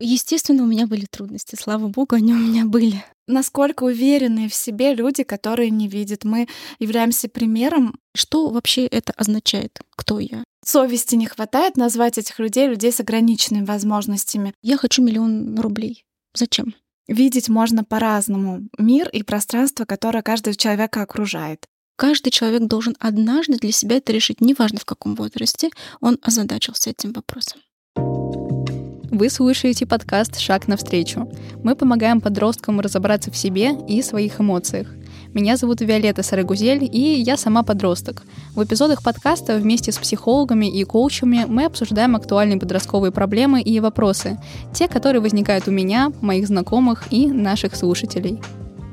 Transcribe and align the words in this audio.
Естественно, 0.00 0.62
у 0.62 0.66
меня 0.66 0.86
были 0.86 1.06
трудности. 1.06 1.56
Слава 1.56 1.88
богу, 1.88 2.14
они 2.14 2.32
у 2.32 2.38
меня 2.38 2.64
были. 2.64 3.04
Насколько 3.26 3.82
уверенные 3.82 4.48
в 4.48 4.54
себе 4.54 4.94
люди, 4.94 5.24
которые 5.24 5.70
не 5.70 5.88
видят. 5.88 6.24
Мы 6.24 6.48
являемся 6.78 7.28
примером. 7.28 7.98
Что 8.14 8.48
вообще 8.48 8.86
это 8.86 9.12
означает? 9.16 9.80
Кто 9.96 10.20
я? 10.20 10.44
Совести 10.64 11.16
не 11.16 11.26
хватает 11.26 11.76
назвать 11.76 12.16
этих 12.16 12.38
людей 12.38 12.68
людей 12.68 12.92
с 12.92 13.00
ограниченными 13.00 13.64
возможностями. 13.64 14.54
Я 14.62 14.76
хочу 14.76 15.02
миллион 15.02 15.58
рублей. 15.58 16.04
Зачем? 16.34 16.74
Видеть 17.08 17.48
можно 17.48 17.82
по-разному 17.84 18.68
мир 18.78 19.08
и 19.08 19.22
пространство, 19.22 19.84
которое 19.84 20.22
каждого 20.22 20.54
человека 20.54 21.02
окружает. 21.02 21.64
Каждый 21.96 22.30
человек 22.30 22.62
должен 22.68 22.94
однажды 23.00 23.56
для 23.56 23.72
себя 23.72 23.96
это 23.96 24.12
решить, 24.12 24.40
неважно 24.40 24.78
в 24.78 24.84
каком 24.84 25.16
возрасте 25.16 25.70
он 26.00 26.18
озадачился 26.22 26.90
этим 26.90 27.12
вопросом. 27.12 27.60
Вы 29.18 29.30
слушаете 29.30 29.84
подкаст 29.84 30.38
«Шаг 30.38 30.68
навстречу». 30.68 31.28
Мы 31.64 31.74
помогаем 31.74 32.20
подросткам 32.20 32.78
разобраться 32.78 33.32
в 33.32 33.36
себе 33.36 33.72
и 33.88 34.00
своих 34.00 34.40
эмоциях. 34.40 34.86
Меня 35.34 35.56
зовут 35.56 35.80
Виолетта 35.80 36.22
Сарагузель, 36.22 36.84
и 36.84 37.20
я 37.20 37.36
сама 37.36 37.64
подросток. 37.64 38.22
В 38.54 38.62
эпизодах 38.62 39.02
подкаста 39.02 39.56
вместе 39.56 39.90
с 39.90 39.98
психологами 39.98 40.66
и 40.66 40.84
коучами 40.84 41.46
мы 41.48 41.64
обсуждаем 41.64 42.14
актуальные 42.14 42.60
подростковые 42.60 43.10
проблемы 43.10 43.60
и 43.60 43.80
вопросы, 43.80 44.38
те, 44.72 44.86
которые 44.86 45.20
возникают 45.20 45.66
у 45.66 45.72
меня, 45.72 46.12
моих 46.20 46.46
знакомых 46.46 47.02
и 47.10 47.26
наших 47.26 47.74
слушателей. 47.74 48.40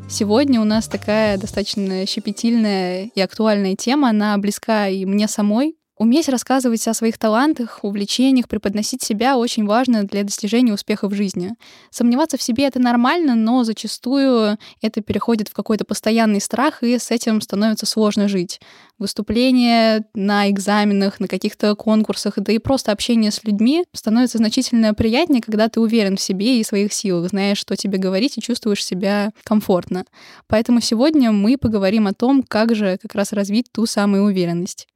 Сегодня 0.10 0.60
у 0.60 0.64
нас 0.64 0.88
такая 0.88 1.38
достаточно 1.38 2.04
щепетильная 2.08 3.12
и 3.14 3.22
актуальная 3.22 3.76
тема. 3.76 4.10
Она 4.10 4.36
близка 4.40 4.88
и 4.88 5.06
мне 5.06 5.28
самой, 5.28 5.76
Уметь 5.98 6.28
рассказывать 6.28 6.86
о 6.90 6.94
своих 6.94 7.18
талантах, 7.18 7.80
увлечениях, 7.82 8.50
преподносить 8.50 9.02
себя 9.02 9.38
очень 9.38 9.66
важно 9.66 10.04
для 10.04 10.24
достижения 10.24 10.74
успеха 10.74 11.08
в 11.08 11.14
жизни. 11.14 11.54
Сомневаться 11.90 12.38
в 12.38 12.42
себе— 12.42 12.66
это 12.66 12.80
нормально, 12.80 13.34
но 13.34 13.64
зачастую 13.64 14.58
это 14.82 15.00
переходит 15.00 15.48
в 15.48 15.54
какой-то 15.54 15.86
постоянный 15.86 16.42
страх, 16.42 16.84
и 16.84 17.00
с 17.00 17.12
этим 17.12 17.40
становится 17.40 17.86
сложно 17.86 18.28
жить. 18.28 18.60
Выступления 19.00 20.06
на 20.14 20.50
экзаменах, 20.50 21.22
на 21.22 21.30
каких-то 21.30 21.74
конкурсах, 21.76 22.34
да 22.38 22.52
и 22.52 22.60
просто 22.60 22.92
общение 22.92 23.32
с 23.32 23.46
людьми 23.46 23.86
становится 23.94 24.38
значительно 24.38 24.94
приятнее, 24.94 25.42
когда 25.42 25.70
ты 25.70 25.80
уверен 25.80 26.18
в 26.18 26.22
себе 26.22 26.60
и 26.60 26.64
своих 26.66 26.92
силах, 26.92 27.30
знаешь, 27.30 27.58
что 27.58 27.78
тебе 27.78 27.98
говорить 27.98 28.38
и 28.38 28.42
чувствуешь 28.42 28.84
себя 28.84 29.32
комфортно. 29.46 30.04
Поэтому 30.48 30.82
сегодня 30.82 31.32
мы 31.32 31.58
поговорим 31.58 32.06
о 32.06 32.14
том, 32.14 32.44
как 32.44 32.76
же 32.76 32.98
как 33.02 33.16
раз 33.16 33.32
развить 33.32 33.72
ту 33.72 33.86
самую 33.86 34.24
уверенность. 34.24 34.88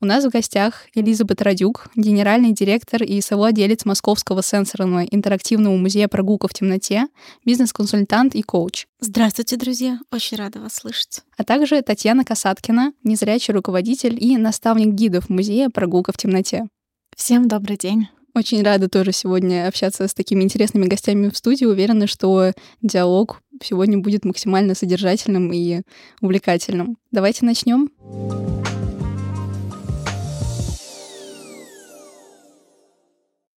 У 0.00 0.06
нас 0.06 0.24
в 0.24 0.30
гостях 0.30 0.86
Элизабет 0.94 1.42
Радюк, 1.42 1.88
генеральный 1.96 2.52
директор 2.52 3.02
и 3.02 3.20
совладелец 3.20 3.84
Московского 3.84 4.42
сенсорного 4.42 5.04
интерактивного 5.04 5.76
музея 5.76 6.08
«Прогулка 6.08 6.48
в 6.48 6.54
темноте», 6.54 7.06
бизнес-консультант 7.44 8.34
и 8.34 8.42
коуч. 8.42 8.86
Здравствуйте, 9.00 9.56
друзья! 9.56 9.98
Очень 10.12 10.36
рада 10.38 10.60
вас 10.60 10.74
слышать. 10.74 11.22
А 11.36 11.44
также 11.44 11.82
Татьяна 11.82 12.24
Касаткина, 12.24 12.92
незрячий 13.02 13.52
руководитель 13.54 14.16
и 14.22 14.36
наставник 14.36 14.94
гидов 14.94 15.28
музея 15.28 15.68
«Прогулка 15.68 16.12
в 16.12 16.16
темноте». 16.16 16.68
Всем 17.16 17.48
добрый 17.48 17.76
день! 17.76 18.08
Очень 18.38 18.62
рада 18.62 18.88
тоже 18.88 19.10
сегодня 19.10 19.66
общаться 19.66 20.06
с 20.06 20.14
такими 20.14 20.44
интересными 20.44 20.86
гостями 20.86 21.28
в 21.28 21.36
студии. 21.36 21.64
Уверена, 21.64 22.06
что 22.06 22.52
диалог 22.82 23.42
сегодня 23.60 23.98
будет 23.98 24.24
максимально 24.24 24.76
содержательным 24.76 25.52
и 25.52 25.82
увлекательным. 26.20 26.98
Давайте 27.10 27.44
начнем. 27.44 27.90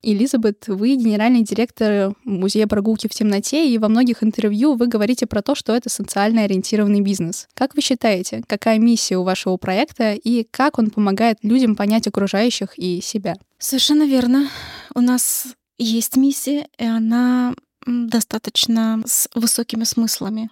Элизабет, 0.03 0.67
вы 0.67 0.95
генеральный 0.95 1.43
директор 1.43 2.15
музея 2.23 2.67
прогулки 2.67 3.07
в 3.07 3.11
темноте, 3.11 3.69
и 3.69 3.77
во 3.77 3.87
многих 3.87 4.23
интервью 4.23 4.73
вы 4.73 4.87
говорите 4.87 5.27
про 5.27 5.41
то, 5.41 5.53
что 5.53 5.75
это 5.75 5.89
социально 5.89 6.43
ориентированный 6.43 7.01
бизнес. 7.01 7.47
Как 7.53 7.75
вы 7.75 7.81
считаете, 7.81 8.43
какая 8.47 8.79
миссия 8.79 9.17
у 9.17 9.23
вашего 9.23 9.57
проекта 9.57 10.13
и 10.13 10.43
как 10.49 10.79
он 10.79 10.89
помогает 10.89 11.37
людям 11.43 11.75
понять 11.75 12.07
окружающих 12.07 12.77
и 12.77 12.99
себя? 13.01 13.35
Совершенно 13.59 14.03
верно. 14.03 14.49
У 14.95 15.01
нас 15.01 15.47
есть 15.77 16.15
миссия, 16.15 16.67
и 16.77 16.85
она 16.85 17.53
достаточно 17.85 19.01
с 19.05 19.29
высокими 19.35 19.83
смыслами. 19.83 20.49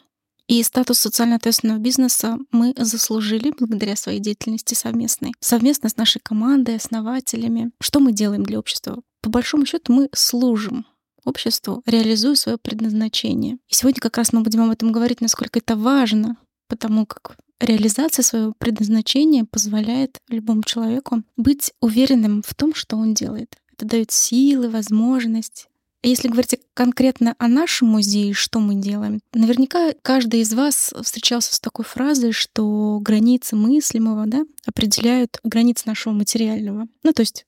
И 0.47 0.63
статус 0.63 0.97
социально 0.97 1.35
ответственного 1.35 1.77
бизнеса 1.77 2.39
мы 2.51 2.73
заслужили 2.75 3.53
благодаря 3.57 3.95
своей 3.95 4.19
деятельности 4.19 4.73
совместной. 4.73 5.31
Совместно 5.39 5.89
с 5.89 5.97
нашей 5.97 6.19
командой, 6.19 6.75
основателями. 6.75 7.69
Что 7.79 7.99
мы 7.99 8.13
делаем 8.13 8.43
для 8.43 8.57
общества? 8.57 8.99
По 9.22 9.30
большому 9.30 9.66
счету 9.66 9.94
мы 9.94 10.09
служим 10.13 10.85
обществу, 11.25 11.81
реализуя 11.85 12.35
свое 12.35 12.57
предназначение. 12.57 13.57
И 13.68 13.74
сегодня 13.74 14.00
как 14.00 14.18
раз 14.18 14.34
мы 14.34 14.41
будем 14.41 14.62
об 14.62 14.72
этом 14.72 14.91
говорить, 14.91 15.22
насколько 15.22 15.59
это 15.59 15.75
важно, 15.75 16.38
потому 16.68 17.06
как 17.06 17.38
реализация 17.59 18.24
своего 18.24 18.53
предназначения 18.57 19.46
позволяет 19.46 20.19
любому 20.30 20.63
человеку 20.63 21.24
быть 21.35 21.74
уверенным 21.81 22.41
в 22.46 22.56
том, 22.56 22.74
что 22.74 22.97
он 22.97 23.13
делает. 23.13 23.57
Это 23.74 23.85
дает 23.85 24.12
силы, 24.12 24.69
возможность 24.69 25.69
если 26.01 26.30
говорить 26.30 26.57
конкретно 26.74 27.36
о 27.40 27.47
нашем 27.47 27.90
музее, 27.90 28.34
что 28.34 28.59
мы 28.59 28.75
делаем, 28.75 29.19
наверняка 29.34 29.91
каждый 30.01 30.41
из 30.41 30.53
вас 30.53 30.94
встречался 31.01 31.53
с 31.53 31.59
такой 31.59 31.84
фразой, 31.84 32.31
что 32.31 33.00
границы 33.01 33.56
мыслимого 33.56 34.25
да, 34.25 34.46
определяют 34.66 35.40
границы 35.44 35.84
нашего 35.88 36.13
материального. 36.13 36.88
Ну, 37.03 37.13
то 37.13 37.22
есть 37.22 37.46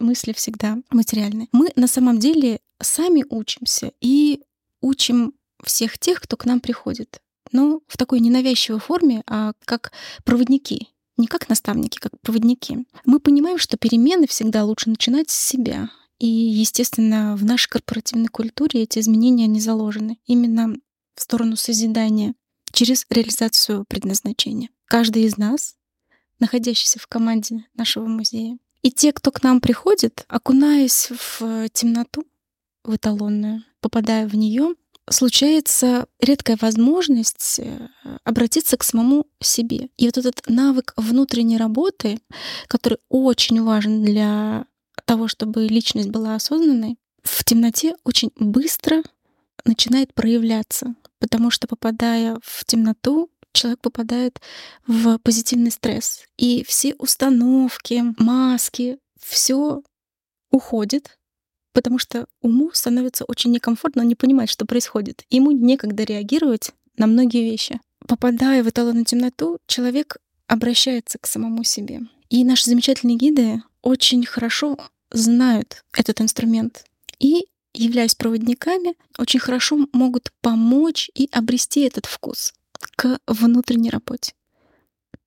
мысли 0.00 0.32
всегда 0.32 0.78
материальны. 0.90 1.48
Мы 1.52 1.70
на 1.76 1.86
самом 1.86 2.18
деле 2.18 2.60
сами 2.80 3.24
учимся 3.28 3.92
и 4.00 4.42
учим 4.80 5.34
всех 5.62 5.98
тех, 5.98 6.20
кто 6.20 6.36
к 6.36 6.44
нам 6.44 6.60
приходит. 6.60 7.20
Но 7.52 7.80
в 7.86 7.96
такой 7.96 8.20
ненавязчивой 8.20 8.80
форме, 8.80 9.22
а 9.26 9.52
как 9.64 9.92
проводники, 10.24 10.88
не 11.16 11.26
как 11.26 11.48
наставники, 11.48 11.98
как 11.98 12.12
проводники. 12.20 12.86
Мы 13.04 13.20
понимаем, 13.20 13.58
что 13.58 13.76
перемены 13.76 14.26
всегда 14.26 14.64
лучше 14.64 14.90
начинать 14.90 15.30
с 15.30 15.36
себя, 15.38 15.90
и, 16.18 16.26
естественно, 16.26 17.34
в 17.36 17.44
нашей 17.44 17.68
корпоративной 17.68 18.28
культуре 18.28 18.82
эти 18.82 18.98
изменения 18.98 19.46
не 19.46 19.60
заложены 19.60 20.18
именно 20.26 20.76
в 21.14 21.22
сторону 21.22 21.56
созидания 21.56 22.34
через 22.72 23.06
реализацию 23.08 23.84
предназначения. 23.88 24.68
Каждый 24.84 25.24
из 25.24 25.38
нас, 25.38 25.76
находящийся 26.38 26.98
в 26.98 27.06
команде 27.06 27.64
нашего 27.74 28.06
музея, 28.06 28.58
и 28.82 28.90
те, 28.90 29.12
кто 29.12 29.30
к 29.30 29.42
нам 29.42 29.60
приходит, 29.60 30.24
окунаясь 30.28 31.10
в 31.10 31.68
темноту, 31.70 32.24
в 32.84 32.96
эталонную, 32.96 33.62
попадая 33.80 34.26
в 34.26 34.34
нее, 34.34 34.74
случается 35.08 36.06
редкая 36.20 36.56
возможность 36.60 37.58
э, 37.58 37.88
обратиться 38.24 38.76
к 38.76 38.84
самому 38.84 39.26
себе. 39.42 39.88
И 39.96 40.06
вот 40.06 40.16
этот 40.18 40.42
навык 40.46 40.92
внутренней 40.96 41.58
работы, 41.58 42.20
который 42.68 42.98
очень 43.08 43.62
важен 43.62 44.02
для 44.02 44.66
того, 45.04 45.28
чтобы 45.28 45.66
личность 45.66 46.10
была 46.10 46.36
осознанной, 46.36 46.96
в 47.22 47.44
темноте 47.44 47.94
очень 48.04 48.30
быстро 48.36 49.02
начинает 49.64 50.14
проявляться, 50.14 50.94
потому 51.18 51.50
что 51.50 51.66
попадая 51.66 52.38
в 52.42 52.64
темноту, 52.64 53.30
человек 53.52 53.80
попадает 53.80 54.40
в 54.86 55.18
позитивный 55.18 55.70
стресс. 55.70 56.24
И 56.36 56.64
все 56.66 56.94
установки, 56.94 58.02
маски, 58.18 58.98
все 59.20 59.82
уходит, 60.50 61.18
потому 61.72 61.98
что 61.98 62.26
уму 62.40 62.70
становится 62.72 63.24
очень 63.24 63.52
некомфортно, 63.52 64.02
он 64.02 64.08
не 64.08 64.14
понимает, 64.14 64.50
что 64.50 64.66
происходит. 64.66 65.24
Ему 65.30 65.50
некогда 65.50 66.04
реагировать 66.04 66.72
на 66.96 67.06
многие 67.06 67.44
вещи. 67.48 67.80
Попадая 68.06 68.62
в 68.64 68.68
эталонную 68.68 69.04
темноту, 69.04 69.58
человек 69.66 70.16
обращается 70.46 71.18
к 71.18 71.26
самому 71.26 71.64
себе. 71.64 72.00
И 72.28 72.44
наши 72.44 72.64
замечательные 72.66 73.16
гиды 73.16 73.62
очень 73.82 74.24
хорошо 74.24 74.76
знают 75.10 75.84
этот 75.92 76.20
инструмент 76.20 76.84
и, 77.18 77.46
являясь 77.74 78.14
проводниками, 78.14 78.94
очень 79.18 79.40
хорошо 79.40 79.86
могут 79.92 80.32
помочь 80.40 81.10
и 81.14 81.28
обрести 81.32 81.82
этот 81.82 82.06
вкус 82.06 82.52
к 82.96 83.18
внутренней 83.26 83.90
работе. 83.90 84.32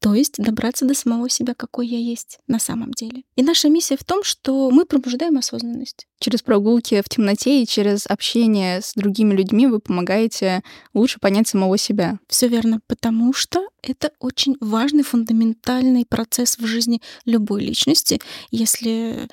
То 0.03 0.13
есть 0.15 0.35
добраться 0.37 0.83
до 0.83 0.93
самого 0.93 1.29
себя, 1.29 1.53
какой 1.53 1.87
я 1.87 1.97
есть 1.97 2.39
на 2.45 2.59
самом 2.59 2.91
деле. 2.91 3.23
И 3.37 3.41
наша 3.41 3.69
миссия 3.69 3.95
в 3.95 4.03
том, 4.03 4.21
что 4.25 4.69
мы 4.69 4.85
пробуждаем 4.85 5.37
осознанность. 5.37 6.07
Через 6.19 6.41
прогулки 6.41 7.01
в 7.01 7.07
темноте 7.07 7.63
и 7.63 7.65
через 7.65 8.05
общение 8.07 8.81
с 8.81 8.95
другими 8.95 9.33
людьми 9.33 9.65
вы 9.65 9.79
помогаете 9.79 10.61
лучше 10.93 11.19
понять 11.19 11.47
самого 11.47 11.77
себя. 11.77 12.19
Все 12.27 12.49
верно, 12.49 12.81
потому 12.85 13.31
что 13.31 13.69
это 13.81 14.11
очень 14.19 14.57
важный, 14.59 15.03
фундаментальный 15.03 16.05
процесс 16.05 16.57
в 16.57 16.65
жизни 16.65 17.01
любой 17.23 17.63
личности. 17.63 18.19
Если 18.51 19.29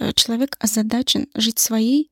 э, 0.00 0.12
человек 0.14 0.56
озадачен 0.58 1.28
жить 1.36 1.60
своей 1.60 2.10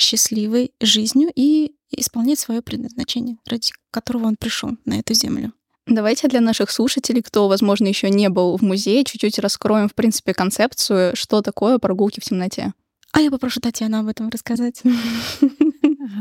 счастливой 0.00 0.72
жизнью 0.80 1.30
и 1.34 1.72
исполнять 1.90 2.38
свое 2.38 2.62
предназначение, 2.62 3.36
ради 3.46 3.72
которого 3.90 4.26
он 4.26 4.36
пришел 4.36 4.70
на 4.84 4.98
эту 4.98 5.14
землю. 5.14 5.52
Давайте 5.86 6.28
для 6.28 6.40
наших 6.40 6.70
слушателей, 6.70 7.22
кто, 7.22 7.48
возможно, 7.48 7.86
еще 7.88 8.10
не 8.10 8.28
был 8.28 8.56
в 8.56 8.62
музее, 8.62 9.04
чуть-чуть 9.04 9.38
раскроем, 9.40 9.88
в 9.88 9.94
принципе, 9.94 10.34
концепцию, 10.34 11.16
что 11.16 11.42
такое 11.42 11.78
прогулки 11.78 12.20
в 12.20 12.24
темноте. 12.24 12.72
А 13.12 13.20
я 13.20 13.30
попрошу 13.30 13.60
Татьяну 13.60 13.98
об 13.98 14.06
этом 14.06 14.28
рассказать. 14.28 14.82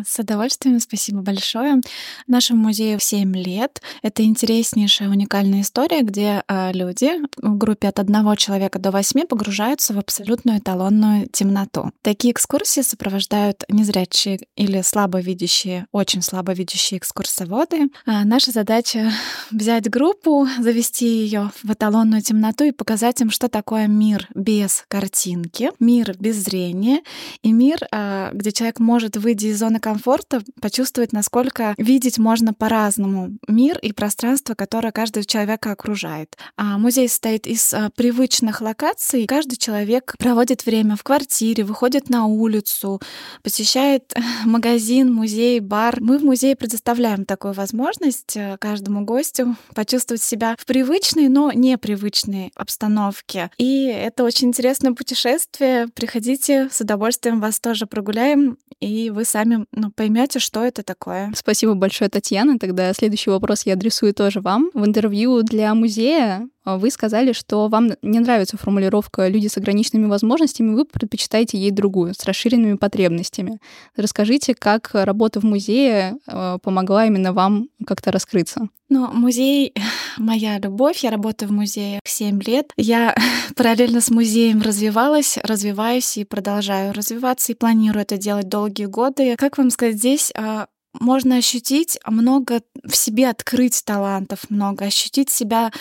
С 0.05 0.19
удовольствием, 0.19 0.77
спасибо 0.81 1.21
большое. 1.21 1.79
Нашему 2.27 2.63
музею 2.63 2.99
7 2.99 3.33
лет. 3.37 3.81
Это 4.01 4.23
интереснейшая, 4.23 5.07
уникальная 5.07 5.61
история, 5.61 6.01
где 6.01 6.43
а, 6.49 6.71
люди 6.73 7.11
в 7.37 7.57
группе 7.57 7.87
от 7.87 7.99
одного 7.99 8.35
человека 8.35 8.77
до 8.77 8.91
восьми 8.91 9.23
погружаются 9.23 9.93
в 9.93 9.99
абсолютную 9.99 10.59
эталонную 10.59 11.29
темноту. 11.29 11.91
Такие 12.01 12.33
экскурсии 12.33 12.81
сопровождают 12.81 13.63
незрячие 13.69 14.41
или 14.57 14.81
слабовидящие, 14.81 15.87
очень 15.93 16.21
слабовидящие 16.21 16.97
экскурсоводы. 16.97 17.89
А 18.05 18.25
наша 18.25 18.51
задача 18.51 19.11
взять 19.49 19.89
группу, 19.89 20.45
завести 20.59 21.07
ее 21.07 21.51
в 21.63 21.71
эталонную 21.71 22.21
темноту 22.21 22.65
и 22.65 22.71
показать 22.71 23.21
им, 23.21 23.29
что 23.29 23.47
такое 23.47 23.87
мир 23.87 24.27
без 24.35 24.83
картинки, 24.89 25.71
мир 25.79 26.15
без 26.19 26.35
зрения 26.35 27.01
и 27.43 27.53
мир, 27.53 27.79
а, 27.91 28.31
где 28.33 28.51
человек 28.51 28.79
может 28.79 29.15
выйти 29.15 29.45
из 29.45 29.59
зоны 29.59 29.68
комфорта, 29.77 30.41
почувствовать, 30.59 31.13
насколько 31.13 31.75
видеть 31.77 32.17
можно 32.17 32.53
по-разному 32.53 33.37
мир 33.47 33.77
и 33.79 33.91
пространство, 33.91 34.55
которое 34.55 34.91
каждого 34.91 35.25
человека 35.25 35.71
окружает. 35.71 36.37
А 36.57 36.77
музей 36.77 37.07
состоит 37.07 37.45
из 37.45 37.73
а, 37.73 37.89
привычных 37.95 38.61
локаций. 38.61 39.27
Каждый 39.27 39.57
человек 39.57 40.15
проводит 40.17 40.65
время 40.65 40.95
в 40.95 41.03
квартире, 41.03 41.63
выходит 41.63 42.09
на 42.09 42.25
улицу, 42.25 42.99
посещает 43.43 44.13
магазин, 44.45 45.13
музей, 45.13 45.59
бар. 45.59 46.01
Мы 46.01 46.17
в 46.17 46.23
музее 46.23 46.55
предоставляем 46.55 47.25
такую 47.25 47.53
возможность 47.53 48.35
э, 48.37 48.57
каждому 48.59 49.05
гостю 49.05 49.55
почувствовать 49.75 50.21
себя 50.21 50.55
в 50.57 50.65
привычной, 50.65 51.27
но 51.27 51.51
непривычной 51.51 52.51
обстановке. 52.55 53.51
И 53.57 53.85
это 53.85 54.23
очень 54.23 54.49
интересное 54.49 54.93
путешествие. 54.93 55.87
Приходите, 55.93 56.69
с 56.71 56.81
удовольствием 56.81 57.39
вас 57.39 57.59
тоже 57.59 57.85
прогуляем, 57.85 58.57
и 58.79 59.09
вы 59.09 59.25
сами 59.25 59.58
ну, 59.71 59.91
поймете, 59.91 60.39
что 60.39 60.63
это 60.63 60.83
такое. 60.83 61.31
Спасибо 61.35 61.73
большое, 61.73 62.09
Татьяна. 62.09 62.59
Тогда 62.59 62.93
следующий 62.93 63.29
вопрос 63.29 63.63
я 63.65 63.73
адресую 63.73 64.13
тоже 64.13 64.41
вам. 64.41 64.69
В 64.73 64.85
интервью 64.85 65.41
для 65.43 65.73
музея 65.73 66.47
вы 66.77 66.91
сказали, 66.91 67.33
что 67.33 67.67
вам 67.67 67.91
не 68.01 68.19
нравится 68.19 68.57
формулировка 68.57 69.27
«люди 69.27 69.47
с 69.47 69.57
ограниченными 69.57 70.07
возможностями», 70.07 70.75
вы 70.75 70.85
предпочитаете 70.85 71.57
ей 71.57 71.71
другую, 71.71 72.13
с 72.13 72.23
расширенными 72.25 72.75
потребностями. 72.75 73.59
Расскажите, 73.95 74.53
как 74.55 74.91
работа 74.93 75.39
в 75.39 75.43
музее 75.43 76.17
а, 76.27 76.57
помогла 76.59 77.05
именно 77.05 77.33
вам 77.33 77.69
как-то 77.85 78.11
раскрыться? 78.11 78.69
Ну, 78.89 79.11
музей— 79.13 79.73
моя 80.17 80.57
любовь. 80.57 81.03
Я 81.03 81.11
работаю 81.11 81.49
в 81.49 81.51
музее 81.51 81.99
7 82.03 82.41
лет. 82.41 82.71
Я 82.75 83.15
параллельно 83.55 84.01
с 84.01 84.09
музеем 84.09 84.61
развивалась, 84.61 85.37
развиваюсь 85.43 86.17
и 86.17 86.25
продолжаю 86.25 86.93
развиваться, 86.93 87.51
и 87.51 87.55
планирую 87.55 88.01
это 88.01 88.17
делать 88.17 88.49
долгие 88.49 88.85
годы. 88.85 89.35
Как 89.37 89.57
вам 89.57 89.69
сказать, 89.69 89.97
здесь 89.97 90.31
а, 90.35 90.67
можно 90.93 91.37
ощутить 91.37 91.99
много 92.05 92.61
в 92.83 92.95
себе 92.95 93.29
открыть 93.29 93.83
талантов, 93.85 94.49
много 94.49 94.85
ощутить 94.85 95.29
себя 95.29 95.71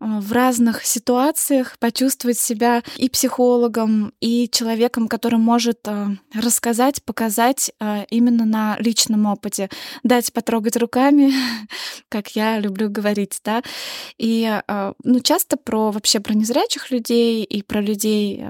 а, 0.00 0.20
в 0.20 0.32
разных 0.32 0.84
ситуациях, 0.84 1.76
почувствовать 1.78 2.38
себя 2.38 2.82
и 2.96 3.08
психологом, 3.08 4.12
и 4.20 4.48
человеком, 4.50 5.08
который 5.08 5.38
может 5.38 5.86
а, 5.86 6.08
рассказать, 6.34 7.04
показать 7.04 7.70
а, 7.78 8.04
именно 8.10 8.44
на 8.44 8.76
личном 8.80 9.26
опыте, 9.26 9.70
дать 10.02 10.32
потрогать 10.32 10.76
руками, 10.76 11.32
как 12.08 12.28
я 12.34 12.58
люблю 12.58 12.90
говорить, 12.90 13.40
да. 13.44 13.62
И 14.18 14.60
ну, 15.04 15.20
часто 15.20 15.56
про 15.56 15.90
вообще 15.90 16.20
про 16.20 16.34
незрячих 16.34 16.90
людей 16.90 17.44
и 17.44 17.62
про 17.62 17.80
людей 17.80 18.42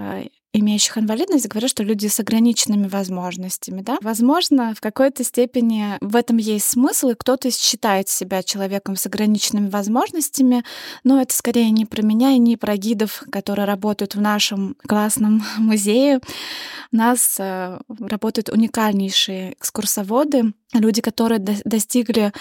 имеющих 0.52 0.96
инвалидность, 0.96 1.46
говорят, 1.46 1.70
что 1.70 1.82
люди 1.82 2.06
с 2.06 2.20
ограниченными 2.20 2.88
возможностями, 2.88 3.82
да. 3.82 3.98
Возможно, 4.00 4.74
в 4.74 4.80
какой-то 4.80 5.22
степени 5.22 5.98
в 6.00 6.16
этом 6.16 6.38
есть 6.38 6.66
смысл, 6.66 7.10
и 7.10 7.14
кто-то 7.14 7.50
считает 7.50 8.08
себя 8.08 8.42
человеком 8.42 8.96
с 8.96 9.06
ограниченными 9.06 9.68
возможностями, 9.68 10.64
но 11.04 11.20
это 11.20 11.34
скорее 11.34 11.70
не 11.70 11.84
про 11.84 12.02
меня 12.02 12.30
и 12.32 12.38
не 12.38 12.56
про 12.56 12.76
гидов, 12.76 13.22
которые 13.30 13.66
работают 13.66 14.14
в 14.14 14.20
нашем 14.20 14.76
классном 14.86 15.42
музее. 15.58 16.20
У 16.92 16.96
нас 16.96 17.36
э, 17.38 17.78
работают 18.00 18.48
уникальнейшие 18.48 19.52
экскурсоводы, 19.52 20.54
люди, 20.72 21.02
которые 21.02 21.38
достигли 21.38 22.32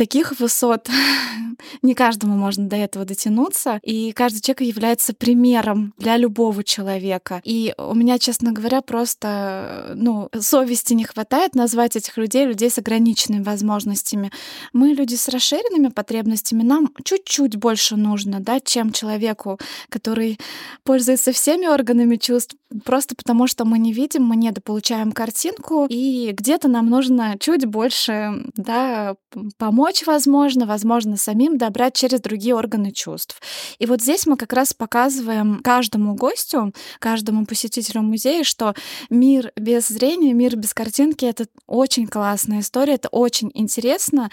таких 0.00 0.40
высот 0.40 0.88
не 1.82 1.94
каждому 1.94 2.34
можно 2.34 2.66
до 2.66 2.76
этого 2.76 3.04
дотянуться, 3.04 3.80
и 3.82 4.12
каждый 4.12 4.40
человек 4.40 4.62
является 4.62 5.12
примером 5.12 5.92
для 5.98 6.16
любого 6.16 6.64
человека. 6.64 7.42
И 7.44 7.74
у 7.76 7.94
меня, 7.94 8.18
честно 8.18 8.52
говоря, 8.52 8.80
просто 8.80 9.92
ну, 9.94 10.30
совести 10.40 10.94
не 10.94 11.04
хватает 11.04 11.54
назвать 11.54 11.96
этих 11.96 12.16
людей 12.16 12.46
людей 12.46 12.70
с 12.70 12.78
ограниченными 12.78 13.42
возможностями. 13.42 14.30
Мы 14.72 14.94
люди 14.94 15.16
с 15.16 15.28
расширенными 15.28 15.88
потребностями, 15.88 16.62
нам 16.62 16.88
чуть-чуть 17.04 17.56
больше 17.56 17.96
нужно, 17.96 18.40
да, 18.40 18.58
чем 18.58 18.92
человеку, 18.92 19.58
который 19.90 20.38
пользуется 20.82 21.32
всеми 21.32 21.66
органами 21.66 22.16
чувств, 22.16 22.56
просто 22.84 23.16
потому 23.16 23.46
что 23.46 23.64
мы 23.64 23.78
не 23.78 23.92
видим, 23.92 24.24
мы 24.24 24.36
недополучаем 24.36 25.12
картинку, 25.12 25.86
и 25.88 26.30
где-то 26.32 26.68
нам 26.68 26.88
нужно 26.88 27.36
чуть 27.38 27.66
больше 27.66 28.44
да, 28.56 29.16
помочь 29.58 30.04
возможно, 30.06 30.66
возможно, 30.66 31.16
самим 31.16 31.58
добрать 31.58 31.94
через 31.94 32.20
другие 32.20 32.54
органы 32.54 32.92
чувств. 32.92 33.40
И 33.78 33.86
вот 33.86 34.02
здесь 34.02 34.26
мы 34.26 34.36
как 34.36 34.52
раз 34.52 34.72
показываем 34.72 35.60
каждому 35.62 36.14
гостю, 36.14 36.72
каждому 36.98 37.46
посетителю 37.46 38.02
музея, 38.02 38.44
что 38.44 38.74
мир 39.08 39.52
без 39.56 39.88
зрения, 39.88 40.32
мир 40.32 40.56
без 40.56 40.74
картинки— 40.74 41.24
это 41.26 41.46
очень 41.66 42.06
классная 42.06 42.60
история, 42.60 42.94
это 42.94 43.08
очень 43.08 43.50
интересно. 43.54 44.30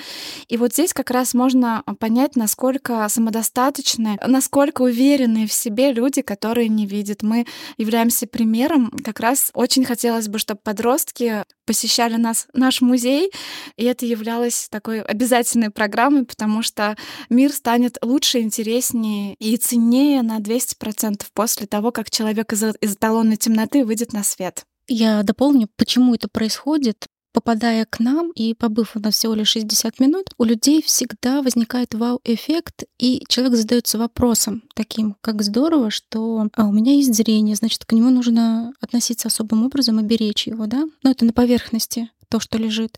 И 0.47 0.57
вот 0.57 0.73
здесь 0.73 0.93
как 0.93 1.11
раз 1.11 1.33
можно 1.33 1.83
понять, 1.99 2.35
насколько 2.35 3.07
самодостаточны, 3.09 4.19
насколько 4.25 4.83
уверенные 4.83 5.47
в 5.47 5.53
себе 5.53 5.91
люди, 5.91 6.21
которые 6.21 6.69
не 6.69 6.85
видят. 6.85 7.23
Мы 7.23 7.45
являемся 7.77 8.26
примером. 8.27 8.91
Как 9.03 9.19
раз 9.19 9.49
очень 9.53 9.85
хотелось 9.85 10.27
бы, 10.27 10.39
чтобы 10.39 10.59
подростки 10.63 11.43
посещали 11.65 12.15
нас, 12.15 12.47
наш 12.53 12.81
музей, 12.81 13.31
и 13.75 13.83
это 13.83 14.05
являлось 14.05 14.67
такой 14.69 15.01
обязательной 15.01 15.69
программой, 15.69 16.25
потому 16.25 16.61
что 16.61 16.95
мир 17.29 17.51
станет 17.51 17.97
лучше, 18.01 18.39
интереснее 18.39 19.35
и 19.39 19.57
ценнее 19.57 20.21
на 20.21 20.39
200% 20.39 21.23
после 21.33 21.67
того, 21.67 21.91
как 21.91 22.09
человек 22.09 22.53
из, 22.53 22.63
из 22.63 22.95
эталонной 22.95 23.37
темноты 23.37 23.83
выйдет 23.83 24.13
на 24.13 24.23
свет. 24.23 24.65
Я 24.87 25.23
дополню, 25.23 25.67
почему 25.75 26.15
это 26.15 26.29
происходит. 26.29 27.07
Попадая 27.37 27.85
к 27.85 27.99
нам 27.99 28.31
и 28.31 28.55
побыв 28.55 28.95
у 28.95 28.99
нас 28.99 29.13
всего 29.13 29.35
лишь 29.35 29.49
60 29.49 29.99
минут, 29.99 30.31
у 30.39 30.43
людей 30.43 30.81
всегда 30.81 31.43
возникает 31.43 31.93
вау-эффект, 31.93 32.85
и 32.97 33.23
человек 33.29 33.55
задается 33.55 33.99
вопросом 33.99 34.63
таким, 34.73 35.15
как 35.21 35.43
здорово, 35.43 35.91
что 35.91 36.49
а, 36.55 36.65
у 36.65 36.71
меня 36.71 36.95
есть 36.95 37.13
зрение, 37.13 37.55
значит, 37.55 37.85
к 37.85 37.91
нему 37.91 38.09
нужно 38.09 38.73
относиться 38.81 39.27
особым 39.27 39.67
образом 39.67 39.99
и 39.99 40.03
беречь 40.03 40.47
его, 40.47 40.65
да? 40.65 40.85
Но 41.03 41.11
это 41.11 41.25
на 41.25 41.31
поверхности 41.31 42.09
то, 42.27 42.39
что 42.39 42.57
лежит. 42.57 42.97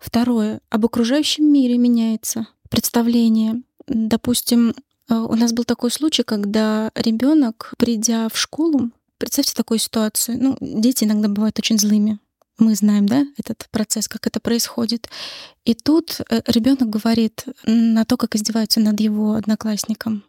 Второе, 0.00 0.62
об 0.70 0.86
окружающем 0.86 1.44
мире 1.44 1.76
меняется 1.76 2.46
представление. 2.70 3.64
Допустим, 3.86 4.74
а, 5.10 5.24
у 5.24 5.34
нас 5.34 5.52
был 5.52 5.64
такой 5.64 5.90
случай, 5.90 6.22
когда 6.22 6.90
ребенок, 6.94 7.74
придя 7.76 8.30
в 8.32 8.38
школу, 8.38 8.92
представьте 9.18 9.52
такую 9.52 9.76
ситуацию. 9.76 10.38
Ну, 10.42 10.56
дети 10.58 11.04
иногда 11.04 11.28
бывают 11.28 11.58
очень 11.58 11.78
злыми 11.78 12.18
мы 12.58 12.74
знаем, 12.74 13.06
да, 13.06 13.24
этот 13.36 13.66
процесс, 13.70 14.08
как 14.08 14.26
это 14.26 14.40
происходит. 14.40 15.08
И 15.64 15.74
тут 15.74 16.20
э, 16.28 16.40
ребенок 16.46 16.88
говорит 16.88 17.44
на 17.64 18.04
то, 18.04 18.16
как 18.16 18.36
издеваются 18.36 18.80
над 18.80 19.00
его 19.00 19.34
одноклассником. 19.34 20.24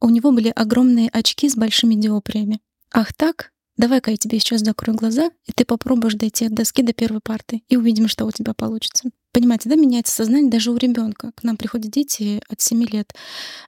У 0.00 0.10
него 0.10 0.30
были 0.30 0.52
огромные 0.54 1.08
очки 1.08 1.48
с 1.48 1.56
большими 1.56 1.94
диоптриями. 1.94 2.60
Ах 2.92 3.12
так? 3.12 3.52
Давай-ка 3.76 4.10
я 4.10 4.16
тебе 4.16 4.38
сейчас 4.38 4.60
закрою 4.60 4.96
глаза, 4.96 5.30
и 5.46 5.52
ты 5.52 5.64
попробуешь 5.64 6.14
дойти 6.14 6.46
от 6.46 6.54
доски 6.54 6.82
до 6.82 6.92
первой 6.92 7.20
парты, 7.20 7.62
и 7.68 7.76
увидим, 7.76 8.08
что 8.08 8.24
у 8.26 8.30
тебя 8.30 8.54
получится. 8.54 9.10
Понимаете, 9.38 9.68
да, 9.68 9.76
меняется 9.76 10.12
сознание 10.12 10.50
даже 10.50 10.72
у 10.72 10.76
ребенка. 10.76 11.30
К 11.36 11.44
нам 11.44 11.56
приходят 11.56 11.92
дети 11.92 12.42
от 12.48 12.60
7 12.60 12.82
лет. 12.86 13.14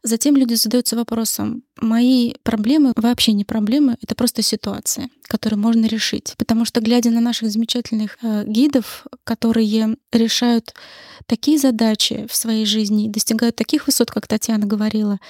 Затем 0.02 0.36
люди 0.36 0.54
задаются 0.54 0.96
вопросом, 0.96 1.62
мои 1.80 2.34
проблемы 2.42 2.92
вообще 2.96 3.32
не 3.32 3.44
проблемы, 3.44 3.96
это 4.02 4.16
просто 4.16 4.42
ситуация, 4.42 5.10
которую 5.22 5.60
можно 5.60 5.86
решить. 5.86 6.34
Потому 6.38 6.64
что, 6.64 6.80
глядя 6.80 7.10
на 7.10 7.20
наших 7.20 7.50
замечательных 7.50 8.18
э, 8.20 8.44
гидов, 8.48 9.06
которые 9.22 9.96
решают 10.12 10.74
такие 11.26 11.58
задачи 11.58 12.26
в 12.28 12.34
своей 12.34 12.66
жизни, 12.66 13.08
достигают 13.08 13.54
таких 13.54 13.86
высот, 13.86 14.10
как 14.10 14.26
Татьяна 14.26 14.66
говорила, 14.66 15.20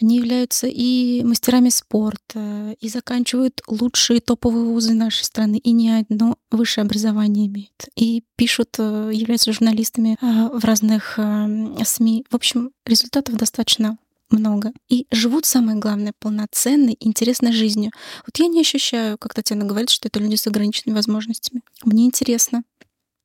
они 0.00 0.18
являются 0.18 0.68
и 0.68 1.22
мастерами 1.24 1.68
спорта, 1.70 2.76
и 2.80 2.88
заканчивают 2.88 3.60
лучшие 3.66 4.20
топовые 4.20 4.66
вузы 4.66 4.94
нашей 4.94 5.24
страны, 5.24 5.56
и 5.56 5.72
не 5.72 5.90
одно 5.90 6.36
высшее 6.52 6.84
образование 6.84 7.48
имеют, 7.48 7.88
и 7.96 8.22
пишут, 8.36 8.76
э, 8.78 9.10
являются 9.12 9.52
журналистами 9.52 9.79
э, 10.20 10.48
в 10.52 10.64
разных 10.64 11.18
э, 11.18 11.84
СМИ. 11.84 12.24
В 12.30 12.34
общем, 12.34 12.70
результатов 12.84 13.36
достаточно 13.36 13.98
много 14.30 14.72
и 14.88 15.06
живут, 15.10 15.44
самое 15.44 15.78
главное, 15.78 16.14
полноценной, 16.18 16.96
интересной 17.00 17.52
жизнью. 17.52 17.90
Вот 18.26 18.38
я 18.38 18.46
не 18.46 18.60
ощущаю, 18.60 19.18
как 19.18 19.34
Татьяна 19.34 19.64
говорит, 19.64 19.90
что 19.90 20.08
это 20.08 20.20
люди 20.20 20.36
с 20.36 20.46
ограниченными 20.46 20.96
возможностями. 20.96 21.62
Мне 21.84 22.06
интересно. 22.06 22.62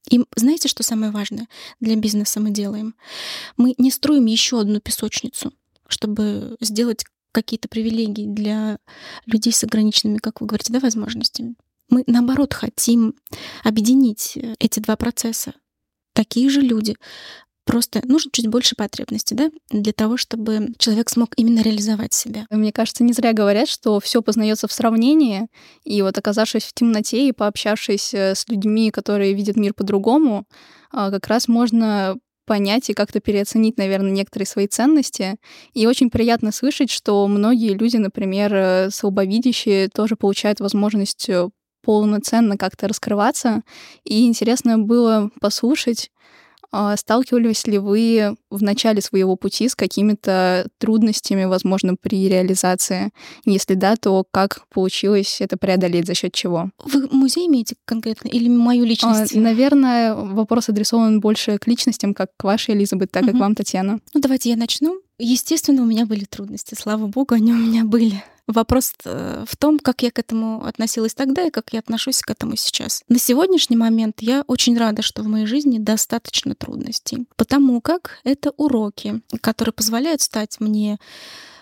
И 0.09 0.23
знаете, 0.35 0.67
что 0.67 0.83
самое 0.83 1.11
важное 1.11 1.47
для 1.79 1.95
бизнеса 1.95 2.39
мы 2.39 2.51
делаем? 2.51 2.95
Мы 3.57 3.73
не 3.77 3.91
строим 3.91 4.25
еще 4.25 4.59
одну 4.59 4.79
песочницу, 4.79 5.51
чтобы 5.87 6.57
сделать 6.59 7.05
какие-то 7.31 7.67
привилегии 7.67 8.27
для 8.27 8.79
людей 9.25 9.51
с 9.51 9.63
ограниченными, 9.63 10.17
как 10.19 10.41
вы 10.41 10.47
говорите, 10.47 10.71
да, 10.71 10.79
возможностями. 10.79 11.55
Мы, 11.89 12.03
наоборот, 12.07 12.53
хотим 12.53 13.15
объединить 13.63 14.37
э, 14.37 14.55
эти 14.59 14.79
два 14.79 14.95
процесса. 14.95 15.53
Такие 16.15 16.49
же 16.49 16.61
люди. 16.61 16.95
Просто 17.65 17.99
нужно 18.05 18.31
чуть 18.31 18.47
больше 18.47 18.75
потребностей, 18.75 19.35
да, 19.35 19.49
для 19.71 19.91
того, 19.91 20.17
чтобы 20.17 20.69
человек 20.77 21.09
смог 21.09 21.33
именно 21.35 21.61
реализовать 21.61 22.13
себя. 22.13 22.45
Мне 22.51 22.71
кажется, 22.71 23.03
не 23.03 23.11
зря 23.11 23.33
говорят, 23.33 23.67
что 23.67 23.99
все 23.99 24.21
познается 24.21 24.67
в 24.67 24.71
сравнении, 24.71 25.47
и 25.83 26.01
вот 26.03 26.17
оказавшись 26.17 26.63
в 26.63 26.73
темноте 26.73 27.27
и 27.27 27.31
пообщавшись 27.31 28.13
э, 28.13 28.35
с 28.35 28.47
людьми, 28.47 28.91
которые 28.91 29.33
видят 29.33 29.57
мир 29.57 29.73
по-другому, 29.73 30.45
а, 30.91 31.09
как 31.09 31.27
раз 31.27 31.47
можно 31.47 32.17
понять 32.45 32.89
и 32.89 32.93
как-то 32.93 33.19
переоценить, 33.19 33.77
наверное, 33.77 34.11
некоторые 34.11 34.45
свои 34.45 34.67
ценности. 34.67 35.37
И 35.73 35.87
очень 35.87 36.09
приятно 36.09 36.51
слышать, 36.51 36.91
что 36.91 37.27
многие 37.27 37.73
люди, 37.73 37.97
например, 37.97 38.53
э, 38.53 38.89
слабовидящие, 38.91 39.89
тоже 39.89 40.15
получают 40.15 40.59
возможность 40.59 41.27
э, 41.29 41.49
полноценно 41.85 42.57
как-то 42.57 42.87
раскрываться. 42.87 43.61
И 44.03 44.25
интересно 44.25 44.79
было 44.79 45.29
послушать, 45.39 46.09
а, 46.77 46.97
сталкивались 46.97 47.67
ли 47.67 47.77
вы 47.77 48.35
в 48.49 48.61
начале 48.61 49.01
своего 49.01 49.37
пути 49.37 49.69
с 49.69 49.75
какими-то 49.75 50.67
трудностями, 50.77 51.45
возможно, 51.45 51.95
при 51.95 52.27
реализации? 52.27 53.11
Если 53.45 53.75
да, 53.75 53.95
то 53.95 54.25
как 54.29 54.67
получилось 54.73 55.37
это 55.39 55.55
преодолеть, 55.55 56.05
за 56.05 56.15
счет 56.15 56.33
чего? 56.33 56.71
Вы 56.83 57.07
музей 57.11 57.47
имеете 57.47 57.75
конкретно 57.85 58.27
или 58.27 58.49
мою 58.49 58.83
а, 58.83 58.87
личность? 58.87 59.35
А, 59.35 59.39
наверное, 59.39 60.15
вопрос 60.15 60.67
адресован 60.67 61.21
больше 61.21 61.57
к 61.59 61.67
личностям, 61.67 62.13
как 62.13 62.31
к 62.35 62.43
вашей, 62.43 62.75
Элизабет, 62.75 63.09
так 63.09 63.23
угу. 63.23 63.31
как 63.31 63.39
вам, 63.39 63.55
Татьяна. 63.55 63.99
Ну, 64.13 64.19
давайте 64.19 64.49
я 64.49 64.57
начну. 64.57 64.99
Естественно, 65.17 65.81
у 65.81 65.85
меня 65.85 66.05
были 66.05 66.25
трудности, 66.25 66.75
слава 66.75 67.07
богу, 67.07 67.35
они 67.35 67.53
у 67.53 67.57
меня 67.57 67.85
были. 67.85 68.23
Вопрос 68.47 68.93
э, 69.05 69.43
в 69.47 69.57
том, 69.57 69.79
как 69.79 70.03
я 70.03 70.11
к 70.11 70.19
этому 70.19 70.65
относилась 70.65 71.15
тогда 71.15 71.47
и 71.47 71.49
как 71.49 71.73
я 71.73 71.79
отношусь 71.79 72.21
к 72.21 72.29
этому 72.29 72.55
сейчас. 72.57 73.03
На 73.07 73.17
сегодняшний 73.17 73.77
момент 73.77 74.17
я 74.21 74.43
очень 74.47 74.77
рада, 74.77 75.01
что 75.01 75.23
в 75.23 75.27
моей 75.27 75.47
жизни 75.47 75.79
достаточно 75.79 76.53
трудностей, 76.53 77.25
потому 77.37 77.81
как 77.81 78.19
это 78.23 78.51
уроки, 78.57 79.21
которые 79.41 79.73
позволяют 79.73 80.21
стать 80.21 80.59
мне 80.59 80.99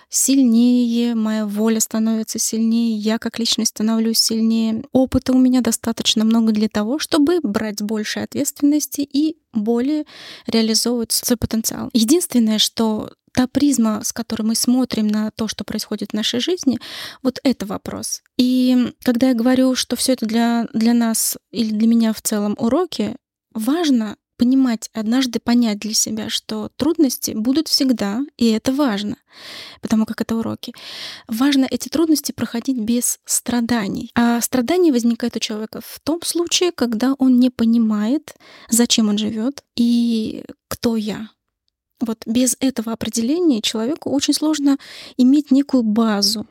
сильнее, 0.10 1.15
моя 1.15 1.45
воля 1.45 1.79
становится 1.79 2.38
сильнее, 2.38 2.98
я 2.98 3.17
как 3.17 3.39
личность 3.39 3.72
становлюсь 3.72 4.19
сильнее. 4.19 4.83
Опыта 4.91 5.31
у 5.31 5.39
меня 5.39 5.62
достаточно 5.62 6.24
много 6.25 6.51
для 6.51 6.69
того, 6.69 7.00
чтобы 7.00 7.39
брать 7.41 7.81
больше 7.81 8.19
ответственности 8.19 9.01
и 9.01 9.38
более 9.53 10.05
реализовывать 10.48 11.13
свой 11.13 11.38
потенциал. 11.38 11.89
Единственное, 11.93 12.60
что 12.60 13.12
та 13.33 13.47
призма, 13.47 14.03
с 14.03 14.13
которой 14.13 14.43
мы 14.43 14.55
смотрим 14.55 15.07
на 15.07 15.31
то, 15.31 15.47
что 15.47 15.63
происходит 15.63 16.11
в 16.11 16.15
нашей 16.15 16.39
жизни, 16.39 16.79
вот 17.21 17.39
это 17.43 17.65
вопрос. 17.65 18.21
И 18.37 18.93
когда 19.03 19.29
я 19.29 19.33
говорю, 19.33 19.75
что 19.75 19.95
все 19.95 20.13
это 20.13 20.25
для, 20.25 20.67
для 20.73 20.93
нас 20.93 21.37
или 21.51 21.71
для 21.71 21.87
меня 21.87 22.13
в 22.13 22.21
целом 22.21 22.55
уроки, 22.57 23.15
важно 23.53 24.17
понимать, 24.37 24.89
однажды 24.93 25.39
понять 25.39 25.79
для 25.79 25.93
себя, 25.93 26.29
что 26.29 26.69
трудности 26.75 27.31
будут 27.31 27.67
всегда, 27.67 28.21
и 28.37 28.51
это 28.51 28.73
важно, 28.73 29.17
потому 29.81 30.05
как 30.05 30.21
это 30.21 30.35
уроки. 30.35 30.73
Важно 31.27 31.67
эти 31.69 31.89
трудности 31.89 32.31
проходить 32.31 32.77
без 32.77 33.19
страданий. 33.25 34.11
А 34.15 34.41
страдания 34.41 34.91
возникают 34.91 35.35
у 35.35 35.39
человека 35.39 35.81
в 35.85 35.99
том 35.99 36.21
случае, 36.23 36.71
когда 36.71 37.13
он 37.19 37.39
не 37.39 37.49
понимает, 37.49 38.35
зачем 38.69 39.09
он 39.09 39.17
живет 39.17 39.63
и 39.75 40.43
кто 40.67 40.95
я. 40.97 41.29
Вот 42.05 42.24
без 42.25 42.57
этого 42.60 42.91
определения 42.91 43.62
человеку 43.62 44.10
очень 44.10 44.33
сложно 44.33 44.77
иметь 45.15 45.51
некую 45.51 45.83
базу, 45.83 46.45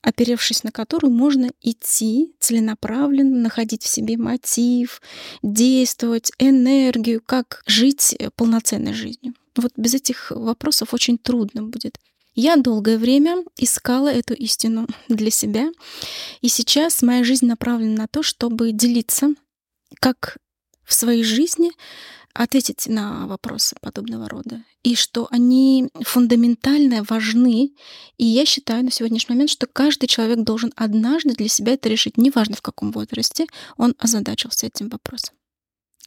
оперевшись 0.00 0.62
на 0.62 0.70
которую 0.70 1.12
можно 1.12 1.50
идти 1.60 2.32
целенаправленно, 2.38 3.40
находить 3.40 3.82
в 3.82 3.88
себе 3.88 4.16
мотив, 4.16 5.02
действовать, 5.42 6.30
энергию, 6.38 7.20
как 7.24 7.62
жить 7.66 8.16
полноценной 8.36 8.92
жизнью. 8.92 9.34
Вот 9.56 9.72
без 9.76 9.94
этих 9.94 10.30
вопросов 10.30 10.94
очень 10.94 11.18
трудно 11.18 11.64
будет. 11.64 11.98
Я 12.34 12.56
долгое 12.56 12.96
время 12.96 13.44
искала 13.58 14.08
эту 14.08 14.34
истину 14.34 14.86
для 15.08 15.30
себя, 15.30 15.70
и 16.42 16.48
сейчас 16.48 17.02
моя 17.02 17.24
жизнь 17.24 17.46
направлена 17.46 18.02
на 18.02 18.06
то, 18.06 18.22
чтобы 18.22 18.70
делиться, 18.70 19.30
как 20.00 20.38
в 20.84 20.94
своей 20.94 21.24
жизни 21.24 21.72
ответить 22.34 22.86
на 22.88 23.26
вопросы 23.26 23.76
подобного 23.80 24.28
рода. 24.28 24.62
И 24.82 24.94
что 24.94 25.28
они 25.30 25.88
фундаментально 26.00 27.04
важны. 27.08 27.72
И 28.18 28.24
я 28.24 28.44
считаю 28.44 28.84
на 28.84 28.90
сегодняшний 28.90 29.34
момент, 29.34 29.50
что 29.50 29.66
каждый 29.66 30.06
человек 30.06 30.40
должен 30.40 30.72
однажды 30.76 31.34
для 31.34 31.48
себя 31.48 31.74
это 31.74 31.88
решить, 31.88 32.16
неважно 32.16 32.56
в 32.56 32.62
каком 32.62 32.90
возрасте 32.92 33.46
он 33.76 33.94
озадачился 33.98 34.66
этим 34.66 34.88
вопросом. 34.88 35.34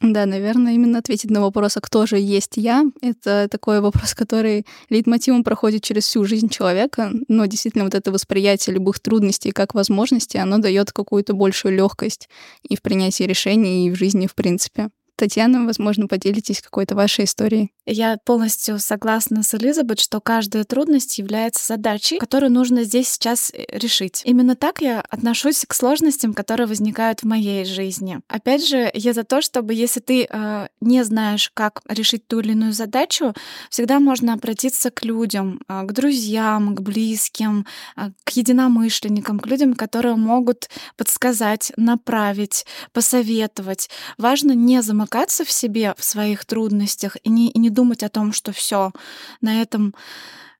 Да, 0.02 0.26
наверное, 0.26 0.74
именно 0.74 0.98
ответить 0.98 1.30
на 1.30 1.40
вопрос, 1.40 1.78
а 1.78 1.80
кто 1.80 2.04
же 2.04 2.18
есть 2.18 2.58
я, 2.58 2.84
это 3.00 3.48
такой 3.50 3.80
вопрос, 3.80 4.14
который 4.14 4.66
лейтмотивом 4.90 5.42
проходит 5.42 5.82
через 5.84 6.04
всю 6.04 6.24
жизнь 6.24 6.50
человека, 6.50 7.12
но 7.28 7.46
действительно 7.46 7.84
вот 7.84 7.94
это 7.94 8.12
восприятие 8.12 8.74
любых 8.74 9.00
трудностей 9.00 9.52
как 9.52 9.74
возможности, 9.74 10.36
оно 10.36 10.58
дает 10.58 10.92
какую-то 10.92 11.32
большую 11.32 11.76
легкость 11.76 12.28
и 12.68 12.76
в 12.76 12.82
принятии 12.82 13.22
решений, 13.22 13.86
и 13.86 13.90
в 13.90 13.94
жизни 13.94 14.26
в 14.26 14.34
принципе. 14.34 14.90
Татьяна, 15.16 15.64
возможно, 15.64 16.06
поделитесь 16.06 16.60
какой-то 16.60 16.94
вашей 16.94 17.24
историей. 17.24 17.72
Я 17.86 18.18
полностью 18.24 18.78
согласна 18.78 19.42
с 19.42 19.54
Элизабет, 19.54 20.00
что 20.00 20.20
каждая 20.20 20.64
трудность 20.64 21.18
является 21.18 21.64
задачей, 21.66 22.18
которую 22.18 22.52
нужно 22.52 22.84
здесь 22.84 23.08
сейчас 23.08 23.50
э, 23.54 23.64
решить. 23.70 24.22
Именно 24.24 24.56
так 24.56 24.80
я 24.80 25.00
отношусь 25.00 25.64
к 25.66 25.72
сложностям, 25.72 26.34
которые 26.34 26.66
возникают 26.66 27.20
в 27.20 27.26
моей 27.26 27.64
жизни. 27.64 28.20
Опять 28.28 28.66
же, 28.66 28.90
я 28.92 29.12
за 29.12 29.24
то, 29.24 29.40
чтобы 29.40 29.72
если 29.72 30.00
ты 30.00 30.26
э, 30.28 30.68
не 30.80 31.02
знаешь, 31.04 31.50
как 31.54 31.82
решить 31.88 32.26
ту 32.26 32.40
или 32.40 32.52
иную 32.52 32.72
задачу, 32.72 33.34
всегда 33.70 34.00
можно 34.00 34.34
обратиться 34.34 34.90
к 34.90 35.04
людям, 35.04 35.60
э, 35.68 35.82
к 35.84 35.92
друзьям, 35.92 36.74
к 36.74 36.80
близким, 36.80 37.66
э, 37.96 38.10
к 38.24 38.30
единомышленникам, 38.30 39.38
к 39.38 39.46
людям, 39.46 39.74
которые 39.74 40.16
могут 40.16 40.68
подсказать, 40.96 41.72
направить, 41.76 42.66
посоветовать. 42.92 43.88
Важно 44.18 44.52
не 44.52 44.82
замыкаться 44.82 45.05
в 45.44 45.52
себе, 45.52 45.94
в 45.96 46.04
своих 46.04 46.44
трудностях 46.44 47.16
и 47.22 47.30
не, 47.30 47.50
и 47.50 47.58
не 47.58 47.70
думать 47.70 48.02
о 48.02 48.08
том, 48.08 48.32
что 48.32 48.52
все 48.52 48.92
на 49.40 49.62
этом 49.62 49.94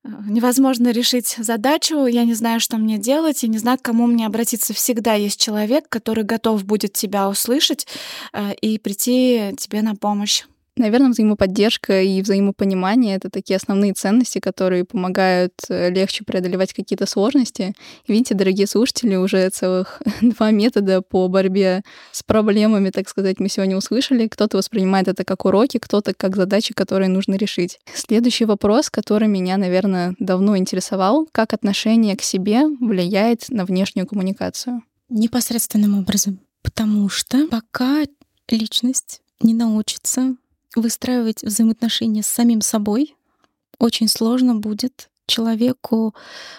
э, 0.04 0.08
невозможно 0.26 0.90
решить 0.90 1.36
задачу, 1.38 2.06
я 2.06 2.24
не 2.24 2.34
знаю, 2.34 2.60
что 2.60 2.76
мне 2.76 2.98
делать, 2.98 3.44
и 3.44 3.48
не 3.48 3.58
знаю, 3.58 3.78
к 3.78 3.82
кому 3.82 4.06
мне 4.06 4.26
обратиться. 4.26 4.74
Всегда 4.74 5.14
есть 5.14 5.40
человек, 5.40 5.88
который 5.88 6.24
готов 6.24 6.64
будет 6.64 6.92
тебя 6.92 7.28
услышать 7.28 7.86
э, 8.32 8.54
и 8.54 8.78
прийти 8.78 9.54
тебе 9.58 9.82
на 9.82 9.94
помощь. 9.94 10.44
Наверное, 10.78 11.10
взаимоподдержка 11.10 12.02
и 12.02 12.20
взаимопонимание— 12.20 13.16
это 13.16 13.30
такие 13.30 13.56
основные 13.56 13.94
ценности, 13.94 14.40
которые 14.40 14.84
помогают 14.84 15.54
э, 15.70 15.90
легче 15.90 16.22
преодолевать 16.22 16.74
какие-то 16.74 17.06
сложности. 17.06 17.72
И 18.04 18.12
видите, 18.12 18.34
дорогие 18.34 18.66
слушатели, 18.66 19.16
уже 19.16 19.48
целых 19.48 20.02
два 20.20 20.50
метода 20.50 21.00
по 21.00 21.28
борьбе 21.28 21.82
с 22.12 22.22
проблемами, 22.22 22.90
так 22.90 23.08
сказать, 23.08 23.40
мы 23.40 23.48
сегодня 23.48 23.74
услышали. 23.74 24.28
Кто-то 24.28 24.58
воспринимает 24.58 25.08
это 25.08 25.24
как 25.24 25.46
уроки, 25.46 25.78
кто-то 25.78 26.12
как 26.12 26.36
задачи, 26.36 26.74
которые 26.74 27.08
нужно 27.08 27.36
решить. 27.36 27.78
Следующий 27.94 28.44
вопрос, 28.44 28.90
который 28.90 29.28
меня, 29.28 29.56
наверное, 29.56 30.14
давно 30.18 30.58
интересовал, 30.58 31.26
как 31.32 31.54
отношение 31.54 32.16
к 32.16 32.22
себе 32.22 32.66
влияет 32.66 33.48
на 33.48 33.64
внешнюю 33.64 34.06
коммуникацию? 34.06 34.82
Непосредственным 35.08 35.98
образом. 35.98 36.40
Потому 36.62 37.08
что 37.08 37.48
пока 37.48 38.04
личность 38.50 39.22
не 39.40 39.54
научится 39.54 40.36
выстраивать 40.76 41.42
взаимоотношения 41.42 42.22
с 42.22 42.26
самим 42.28 42.60
собой, 42.60 43.16
очень 43.78 44.08
сложно 44.08 44.54
будет 44.54 45.08
человеку 45.26 46.14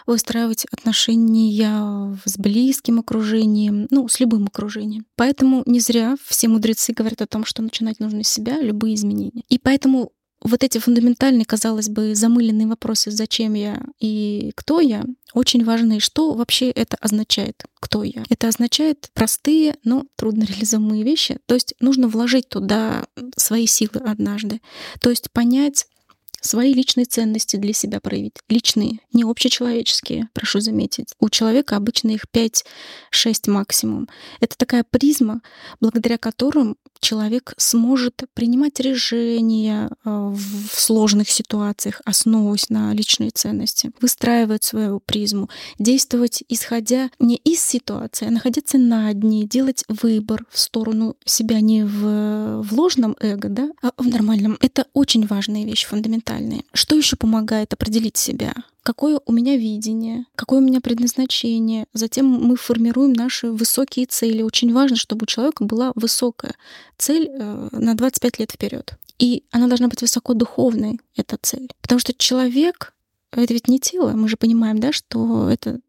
выстраивать 0.05 0.65
отношения 0.71 2.17
с 2.25 2.37
близким 2.37 2.99
окружением, 2.99 3.87
ну, 3.89 4.07
с 4.09 4.19
любым 4.19 4.45
окружением. 4.45 5.05
Поэтому 5.15 5.63
не 5.65 5.79
зря 5.79 6.15
все 6.25 6.49
мудрецы 6.49 6.91
говорят 6.91 7.21
о 7.21 7.27
том, 7.27 7.45
что 7.45 7.61
начинать 7.61 7.99
нужно 7.99 8.23
с 8.23 8.27
себя, 8.27 8.61
любые 8.61 8.95
изменения. 8.95 9.43
И 9.47 9.57
поэтому 9.57 10.11
вот 10.41 10.63
эти 10.63 10.77
фундаментальные, 10.77 11.45
казалось 11.45 11.89
бы, 11.89 12.15
замыленные 12.15 12.67
вопросы, 12.67 13.11
зачем 13.11 13.53
я 13.53 13.81
и 13.99 14.51
кто 14.55 14.79
я, 14.79 15.03
очень 15.33 15.63
важны. 15.63 15.99
Что 15.99 16.33
вообще 16.33 16.69
это 16.69 16.97
означает? 17.01 17.63
Кто 17.79 18.03
я? 18.03 18.23
Это 18.29 18.47
означает 18.47 19.09
простые, 19.13 19.75
но 19.83 20.05
трудно 20.15 20.43
реализуемые 20.43 21.03
вещи. 21.03 21.39
То 21.45 21.55
есть 21.55 21.73
нужно 21.79 22.07
вложить 22.07 22.49
туда 22.49 23.05
свои 23.35 23.65
силы 23.65 24.01
однажды. 24.05 24.61
То 25.01 25.09
есть 25.09 25.31
понять, 25.31 25.87
свои 26.41 26.73
личные 26.73 27.05
ценности 27.05 27.57
для 27.57 27.73
себя 27.73 27.99
проявить. 27.99 28.35
Личные, 28.49 28.99
не 29.13 29.23
общечеловеческие, 29.23 30.29
прошу 30.33 30.59
заметить. 30.59 31.13
У 31.19 31.29
человека 31.29 31.75
обычно 31.75 32.11
их 32.11 32.25
5-6 32.33 33.49
максимум. 33.49 34.07
Это 34.39 34.57
такая 34.57 34.83
призма, 34.83 35.41
благодаря 35.79 36.17
которым 36.17 36.77
человек 36.99 37.53
сможет 37.57 38.23
принимать 38.33 38.79
решения 38.79 39.89
э, 39.89 40.09
в 40.09 40.79
сложных 40.79 41.29
ситуациях, 41.29 42.01
основываясь 42.05 42.69
на 42.69 42.93
личные 42.93 43.29
ценности, 43.31 43.91
выстраивать 44.01 44.63
свою 44.63 44.99
призму, 44.99 45.49
действовать 45.79 46.43
исходя 46.49 47.09
не 47.19 47.35
из 47.37 47.63
ситуации, 47.63 48.27
а 48.27 48.31
находиться 48.31 48.77
на 48.77 49.13
дне, 49.13 49.43
делать 49.45 49.83
выбор 49.87 50.45
в 50.49 50.59
сторону 50.59 51.15
себя 51.25 51.61
не 51.61 51.83
в, 51.83 52.61
в 52.63 52.73
ложном 52.73 53.15
эго, 53.19 53.49
да, 53.49 53.69
а 53.81 53.91
в 53.97 54.07
нормальном. 54.07 54.57
Это 54.61 54.87
очень 54.93 55.25
важная 55.25 55.65
вещь, 55.65 55.85
фундаментальная. 55.85 56.26
Что 56.73 56.95
еще 56.95 57.15
помогает 57.15 57.73
определить 57.73 58.17
себя? 58.17 58.53
какое 58.87 59.19
у 59.25 59.33
меня 59.33 59.57
видение, 59.57 60.27
какое 60.35 60.59
у 60.59 60.63
меня 60.63 60.79
предназначение. 60.79 61.87
Затем 61.91 62.25
мы 62.25 62.55
формируем 62.55 63.11
наши 63.11 63.51
высокие 63.51 64.05
цели. 64.05 64.41
Очень 64.41 64.73
важно, 64.73 64.95
чтобы 64.95 65.23
у 65.23 65.25
человека 65.25 65.65
была 65.65 65.91
высокая 65.95 66.55
цель 66.97 67.27
э, 67.29 67.67
на 67.73 67.95
25 67.95 68.39
лет 68.39 68.51
вперед. 68.53 68.93
И 69.19 69.43
она 69.51 69.67
должна 69.67 69.89
быть 69.89 70.01
высокодуховной, 70.01 71.01
эта 71.17 71.37
цель. 71.41 71.69
Потому 71.81 71.99
что 71.99 72.13
человек 72.13 72.93
это 73.31 73.53
ведь 73.53 73.67
не 73.67 73.77
тело, 73.77 74.11
мы 74.11 74.29
же 74.29 74.37
понимаем, 74.37 74.79
да, 74.79 74.93
что 74.93 75.49
это 75.49 75.81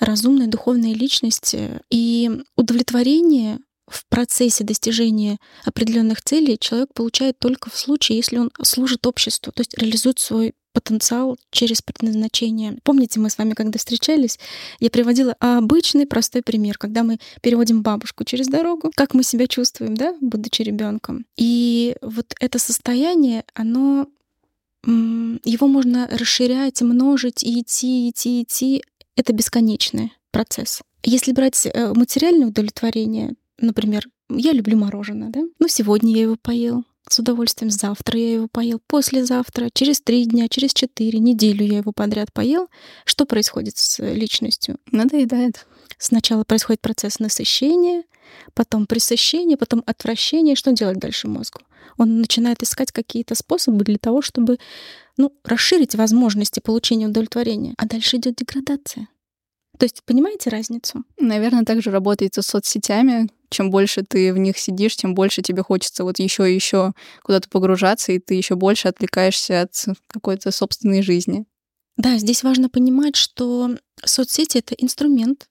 разумная 0.00 0.46
духовная 0.46 0.94
личность. 0.94 1.54
И 1.90 2.30
удовлетворение 2.56 3.58
в 3.90 4.06
процессе 4.06 4.64
достижения 4.64 5.38
определенных 5.64 6.22
целей 6.22 6.58
человек 6.58 6.92
получает 6.94 7.38
только 7.38 7.70
в 7.70 7.76
случае, 7.76 8.16
если 8.18 8.38
он 8.38 8.50
служит 8.62 9.06
обществу, 9.06 9.52
то 9.52 9.60
есть 9.60 9.76
реализует 9.78 10.18
свой 10.18 10.54
потенциал 10.72 11.36
через 11.50 11.82
предназначение. 11.82 12.78
Помните, 12.84 13.18
мы 13.18 13.30
с 13.30 13.38
вами, 13.38 13.54
когда 13.54 13.78
встречались, 13.78 14.38
я 14.78 14.90
приводила 14.90 15.34
обычный 15.40 16.06
простой 16.06 16.42
пример, 16.42 16.78
когда 16.78 17.02
мы 17.02 17.18
переводим 17.40 17.82
бабушку 17.82 18.24
через 18.24 18.46
дорогу, 18.46 18.92
как 18.94 19.14
мы 19.14 19.24
себя 19.24 19.48
чувствуем, 19.48 19.96
да, 19.96 20.14
будучи 20.20 20.62
ребенком. 20.62 21.26
И 21.36 21.96
вот 22.00 22.34
это 22.38 22.58
состояние, 22.58 23.44
оно 23.54 24.06
его 24.86 25.66
можно 25.66 26.08
расширять, 26.12 26.80
множить 26.82 27.42
и 27.42 27.60
идти, 27.60 28.10
идти, 28.10 28.42
идти. 28.42 28.82
Это 29.16 29.32
бесконечный 29.32 30.12
процесс. 30.30 30.80
Если 31.02 31.32
брать 31.32 31.66
э, 31.66 31.92
материальное 31.94 32.48
удовлетворение, 32.48 33.34
например, 33.58 34.08
я 34.28 34.52
люблю 34.52 34.76
мороженое, 34.76 35.30
да? 35.30 35.40
Ну, 35.58 35.68
сегодня 35.68 36.14
я 36.14 36.22
его 36.22 36.36
поел, 36.40 36.84
с 37.12 37.18
удовольствием. 37.18 37.70
Завтра 37.70 38.18
я 38.18 38.32
его 38.34 38.48
поел, 38.48 38.80
послезавтра, 38.86 39.70
через 39.72 40.00
три 40.00 40.24
дня, 40.26 40.48
через 40.48 40.72
четыре, 40.72 41.18
неделю 41.18 41.64
я 41.64 41.78
его 41.78 41.92
подряд 41.92 42.32
поел. 42.32 42.68
Что 43.04 43.26
происходит 43.26 43.76
с 43.76 43.98
личностью? 44.00 44.78
Надоедает. 44.90 45.66
Сначала 45.98 46.44
происходит 46.44 46.80
процесс 46.80 47.18
насыщения, 47.18 48.04
потом 48.54 48.86
пресыщение, 48.86 49.56
потом 49.56 49.82
отвращение. 49.86 50.54
Что 50.54 50.72
делать 50.72 50.98
дальше 50.98 51.28
мозгу? 51.28 51.60
Он 51.96 52.20
начинает 52.20 52.62
искать 52.62 52.92
какие-то 52.92 53.34
способы 53.34 53.84
для 53.84 53.98
того, 53.98 54.22
чтобы 54.22 54.58
ну, 55.16 55.32
расширить 55.44 55.94
возможности 55.94 56.60
получения 56.60 57.08
удовлетворения. 57.08 57.74
А 57.76 57.86
дальше 57.86 58.18
идет 58.18 58.36
деградация. 58.36 59.08
То 59.78 59.84
есть 59.84 60.02
понимаете 60.04 60.50
разницу? 60.50 61.04
Наверное, 61.18 61.64
также 61.64 61.90
работает 61.90 62.34
с 62.34 62.42
соцсетями. 62.42 63.28
Чем 63.50 63.70
больше 63.70 64.02
ты 64.02 64.32
в 64.32 64.38
них 64.38 64.58
сидишь, 64.58 64.96
тем 64.96 65.14
больше 65.14 65.40
тебе 65.40 65.62
хочется 65.62 66.04
вот 66.04 66.18
еще 66.18 66.50
и 66.50 66.54
еще 66.54 66.92
куда-то 67.22 67.48
погружаться, 67.48 68.12
и 68.12 68.18
ты 68.18 68.34
еще 68.34 68.56
больше 68.56 68.88
отвлекаешься 68.88 69.62
от 69.62 69.84
какой-то 70.08 70.50
собственной 70.50 71.02
жизни. 71.02 71.46
Да, 71.96 72.18
здесь 72.18 72.42
важно 72.42 72.68
понимать, 72.68 73.16
что 73.16 73.70
соцсети— 74.04 74.58
это 74.58 74.74
инструмент, 74.74 75.48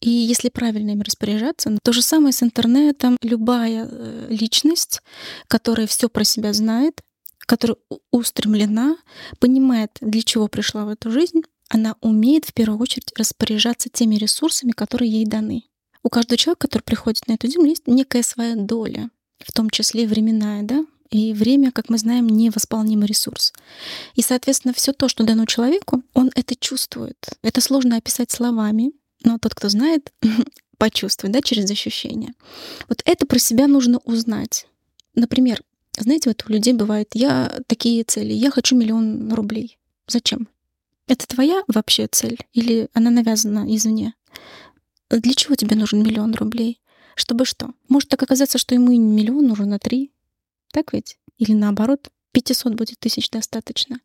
и 0.00 0.10
если 0.10 0.50
правильно 0.50 0.90
им 0.90 1.02
распоряжаться, 1.02 1.78
то 1.82 1.92
же 1.92 2.02
самое 2.02 2.32
с 2.32 2.42
интернетом. 2.42 3.16
Любая 3.22 3.88
э, 3.90 4.26
личность, 4.28 5.00
которая 5.48 5.86
все 5.86 6.08
про 6.08 6.22
себя 6.24 6.52
знает, 6.52 7.00
которая 7.38 7.78
устремлена, 8.10 8.96
понимает, 9.38 9.92
для 10.00 10.22
чего 10.22 10.48
пришла 10.48 10.84
в 10.84 10.88
эту 10.88 11.10
жизнь, 11.10 11.42
она 11.68 11.96
умеет 12.00 12.44
в 12.44 12.52
первую 12.52 12.80
очередь 12.80 13.12
распоряжаться 13.16 13.88
теми 13.88 14.16
ресурсами, 14.16 14.72
которые 14.72 15.10
ей 15.10 15.26
даны. 15.26 15.64
У 16.02 16.08
каждого 16.08 16.36
человека, 16.36 16.68
который 16.68 16.82
приходит 16.82 17.26
на 17.26 17.32
эту 17.32 17.48
землю, 17.48 17.70
есть 17.70 17.86
некая 17.86 18.22
своя 18.22 18.54
доля, 18.54 19.10
в 19.40 19.52
том 19.52 19.70
числе 19.70 20.06
временная, 20.06 20.62
да, 20.62 20.84
и 21.10 21.32
время, 21.32 21.72
как 21.72 21.88
мы 21.88 21.98
знаем, 21.98 22.28
невосполнимый 22.28 23.06
ресурс. 23.06 23.52
И, 24.14 24.22
соответственно, 24.22 24.74
все 24.74 24.92
то, 24.92 25.08
что 25.08 25.24
дано 25.24 25.46
человеку, 25.46 26.02
он 26.14 26.30
это 26.34 26.54
чувствует. 26.56 27.16
Это 27.42 27.60
сложно 27.60 27.96
описать 27.96 28.30
словами, 28.30 28.92
но 29.24 29.38
тот, 29.38 29.54
кто 29.54 29.68
знает, 29.68 30.12
почувствует, 30.78 31.32
да, 31.32 31.40
через 31.42 31.70
ощущения. 31.70 32.34
Вот 32.88 33.02
это 33.04 33.26
про 33.26 33.38
себя 33.38 33.66
нужно 33.66 33.98
узнать. 33.98 34.66
Например, 35.14 35.62
знаете, 35.98 36.30
вот 36.30 36.44
у 36.46 36.52
людей 36.52 36.74
бывает, 36.74 37.08
я 37.14 37.60
такие 37.66 38.04
цели, 38.04 38.32
я 38.32 38.50
хочу 38.50 38.76
миллион 38.76 39.32
рублей. 39.32 39.78
Зачем? 40.06 40.48
Это 41.06 41.26
твоя 41.26 41.62
вообще 41.68 42.08
цель 42.08 42.38
или 42.52 42.88
она 42.92 43.10
навязана 43.10 43.64
извне? 43.74 44.14
Для 45.08 45.34
чего 45.34 45.54
тебе 45.54 45.76
нужен 45.76 46.02
миллион 46.02 46.34
рублей? 46.34 46.80
Чтобы 47.14 47.44
что? 47.44 47.72
Может 47.88 48.10
так 48.10 48.22
оказаться, 48.22 48.58
что 48.58 48.74
ему 48.74 48.90
и 48.90 48.96
не 48.96 49.22
миллион 49.22 49.46
нужен, 49.46 49.72
а 49.72 49.78
три? 49.78 50.12
Так 50.72 50.92
ведь? 50.92 51.18
Или 51.38 51.52
наоборот, 51.52 52.10
500 52.32 52.74
будет 52.74 52.98
тысяч 52.98 53.30
достаточно. 53.30 54.00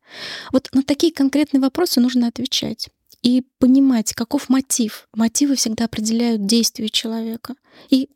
Вот 0.52 0.68
на 0.72 0.82
такие 0.82 1.12
конкретные 1.12 1.60
вопросы 1.60 2.00
нужно 2.00 2.28
отвечать 2.28 2.88
и 3.22 3.46
понимать, 3.58 4.14
каков 4.14 4.48
мотив. 4.48 5.08
Мотивы 5.12 5.56
всегда 5.56 5.84
определяют 5.84 6.46
действие 6.46 6.88
человека. 6.88 7.54
И 7.90 8.08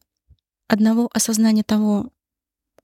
одного 0.69 1.11
осознания 1.13 1.63
того, 1.63 2.13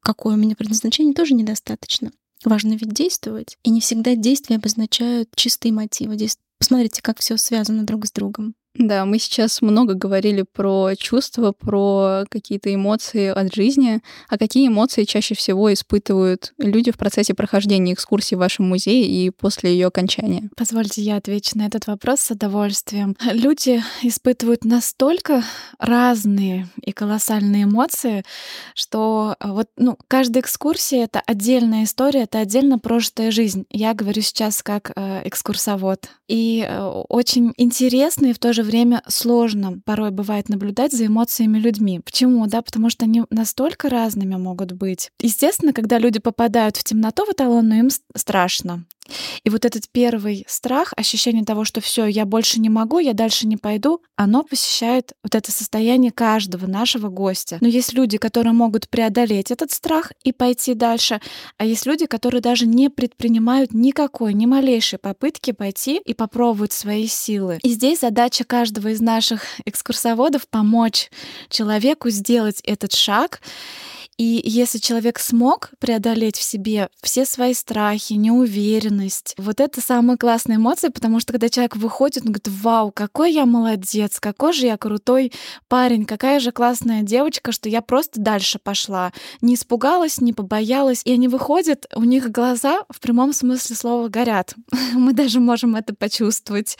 какое 0.00 0.34
у 0.34 0.38
меня 0.38 0.56
предназначение, 0.56 1.14
тоже 1.14 1.34
недостаточно. 1.34 2.12
Важно 2.44 2.72
ведь 2.72 2.92
действовать. 2.92 3.57
И 3.62 3.70
не 3.70 3.81
всегда 3.81 4.14
действия 4.16 4.57
обозначают 4.57 5.28
чистые 5.35 5.72
мотивы. 5.72 6.16
Здесь 6.16 6.38
посмотрите, 6.59 7.02
как 7.02 7.18
все 7.20 7.37
связано 7.37 7.85
друг 7.85 8.07
с 8.07 8.12
другом. 8.12 8.55
Да, 8.74 9.04
мы 9.04 9.18
сейчас 9.18 9.61
много 9.61 9.94
говорили 9.94 10.44
про 10.50 10.94
чувства, 10.96 11.52
про 11.52 12.24
какие-то 12.30 12.74
эмоции 12.74 13.28
от 13.28 13.54
жизни. 13.54 14.00
А 14.28 14.38
какие 14.38 14.68
эмоции 14.68 15.04
чаще 15.04 15.35
всего 15.35 15.72
испытывают 15.72 16.54
люди 16.56 16.90
в 16.90 16.96
процессе 16.96 17.35
прохождения 17.35 17.92
экскурсии 17.92 18.35
в 18.35 18.38
вашем 18.38 18.68
музее 18.68 19.06
и 19.06 19.28
после 19.28 19.72
ее 19.72 19.88
окончания? 19.88 20.48
Позвольте, 20.56 21.02
я 21.02 21.16
отвечу 21.16 21.58
на 21.58 21.66
этот 21.66 21.87
вопрос 21.87 22.20
с 22.20 22.30
удовольствием. 22.30 23.14
Люди 23.32 23.82
испытывают 24.02 24.64
настолько 24.64 25.44
разные 25.78 26.68
и 26.80 26.92
колоссальные 26.92 27.64
эмоции, 27.64 28.24
что 28.74 29.37
а, 29.38 29.52
вот 29.52 29.68
ну, 29.76 29.98
каждая 30.08 30.42
экскурсия— 30.42 31.04
это 31.12 31.20
отдельная 31.26 31.85
история, 31.85 32.22
это 32.22 32.38
отдельно 32.38 32.78
прожитая 32.78 33.30
жизнь. 33.30 33.66
Я 33.70 33.92
говорю 33.92 34.22
сейчас 34.22 34.62
как 34.62 34.92
э, 34.96 35.28
экскурсовод. 35.28 36.08
И 36.28 36.64
э, 36.66 36.82
очень 37.08 37.52
интересно 37.58 38.28
и 38.28 38.32
в 38.32 38.38
то 38.38 38.52
же 38.54 38.62
же 38.62 38.70
время 38.70 39.03
сложно 39.09 39.81
порой 39.85 40.11
бывает 40.11 40.48
наблюдать 40.48 40.92
за 40.92 41.07
эмоциями 41.07 41.59
людьми. 41.59 42.01
Почему? 42.01 42.46
Да, 42.46 42.62
потому 42.62 42.90
что 42.90 43.05
они 43.05 43.25
настолько 43.31 43.88
разными 43.88 44.37
могут 44.37 44.72
быть. 44.72 45.11
Естественно, 45.20 45.72
когда 45.72 45.98
люди 45.98 46.20
попадают 46.20 46.77
в 46.77 46.85
темноту 46.85 47.25
в 47.25 47.31
эталонную, 47.31 47.81
им 47.81 47.90
страшно. 48.16 48.85
И 49.44 49.51
вот 49.51 49.64
этот 49.64 49.88
первый 49.90 50.44
страх, 50.48 50.92
ощущение 50.96 51.44
того, 51.44 51.64
что 51.64 51.81
все, 51.81 52.07
я 52.07 52.25
больше 52.25 52.61
не 52.61 52.68
могу, 52.68 52.98
я 52.98 53.12
дальше 53.12 53.46
не 53.46 53.57
пойду, 53.57 54.03
оно 54.16 54.42
посещает 54.42 55.12
вот 55.22 55.35
это 55.35 55.51
состояние 55.51 56.12
каждого 56.12 56.66
нашего 56.66 57.09
гостя. 57.09 57.59
Но 57.61 57.68
есть 57.68 57.92
люди, 57.92 58.18
которые 58.18 58.53
могут 58.53 58.88
преодолеть 58.88 59.51
этот 59.51 59.72
страх 59.72 60.12
и 60.25 60.33
пойти 60.33 60.75
дальше, 60.75 61.20
а 61.59 61.64
есть 61.64 61.87
люди, 61.87 62.07
которые 62.07 62.40
даже 62.40 62.66
не 62.66 62.88
предпринимают 62.88 63.72
никакой, 63.72 64.35
ни 64.35 64.46
малейшей 64.46 64.98
попытки 64.98 65.53
пойти 65.53 66.01
и 66.05 66.14
попробовать 66.14 66.72
свои 66.72 67.07
силы. 67.07 67.59
И 67.62 67.68
здесь 67.68 68.01
задача 68.01 68.44
каждого 68.44 68.88
из 68.88 69.01
наших 69.01 69.44
экскурсоводов 69.64 70.48
помочь 70.48 71.11
человеку 71.48 72.11
сделать 72.11 72.61
этот 72.64 72.92
шаг 72.92 73.40
и 74.18 74.42
если 74.44 74.79
человек 74.79 75.18
смог 75.18 75.70
преодолеть 75.79 76.37
в 76.37 76.42
себе 76.42 76.88
все 77.03 77.25
свои 77.25 77.55
страхи, 77.55 78.12
неуверенность, 78.12 79.35
вот 79.38 79.59
это 79.59 79.81
самые 79.81 80.18
классные 80.18 80.57
эмоции, 80.57 80.88
потому 80.88 81.18
что 81.18 81.33
когда 81.33 81.48
человек 81.48 81.77
выходит, 81.77 82.25
он 82.25 82.33
говорит, 82.33 82.48
вау, 82.48 82.92
какой 82.92 83.33
я 83.33 83.46
молодец, 83.46 84.20
какой 84.20 84.53
же 84.53 84.66
я 84.66 84.77
крутой 84.77 85.33
парень, 85.68 86.05
какая 86.05 86.40
же 86.40 86.53
классная 86.53 87.03
девочка, 87.03 87.53
что 87.53 87.68
я 87.68 87.81
просто 87.81 88.20
дальше 88.20 88.59
пошла. 88.62 89.12
Не 89.40 89.55
испугалась, 89.55 90.20
не 90.20 90.35
побоялась. 90.35 91.01
И 91.05 91.12
они 91.12 91.29
выходят, 91.29 91.87
у 91.94 92.05
них 92.05 92.31
глаза 92.31 92.83
в 92.90 93.01
прямом 93.01 93.33
смысле 93.33 93.77
слова 93.77 94.09
горят. 94.09 94.55
Мы 94.92 95.14
даже 95.14 95.40
можем 95.40 95.75
это 95.75 95.94
почувствовать. 95.94 96.77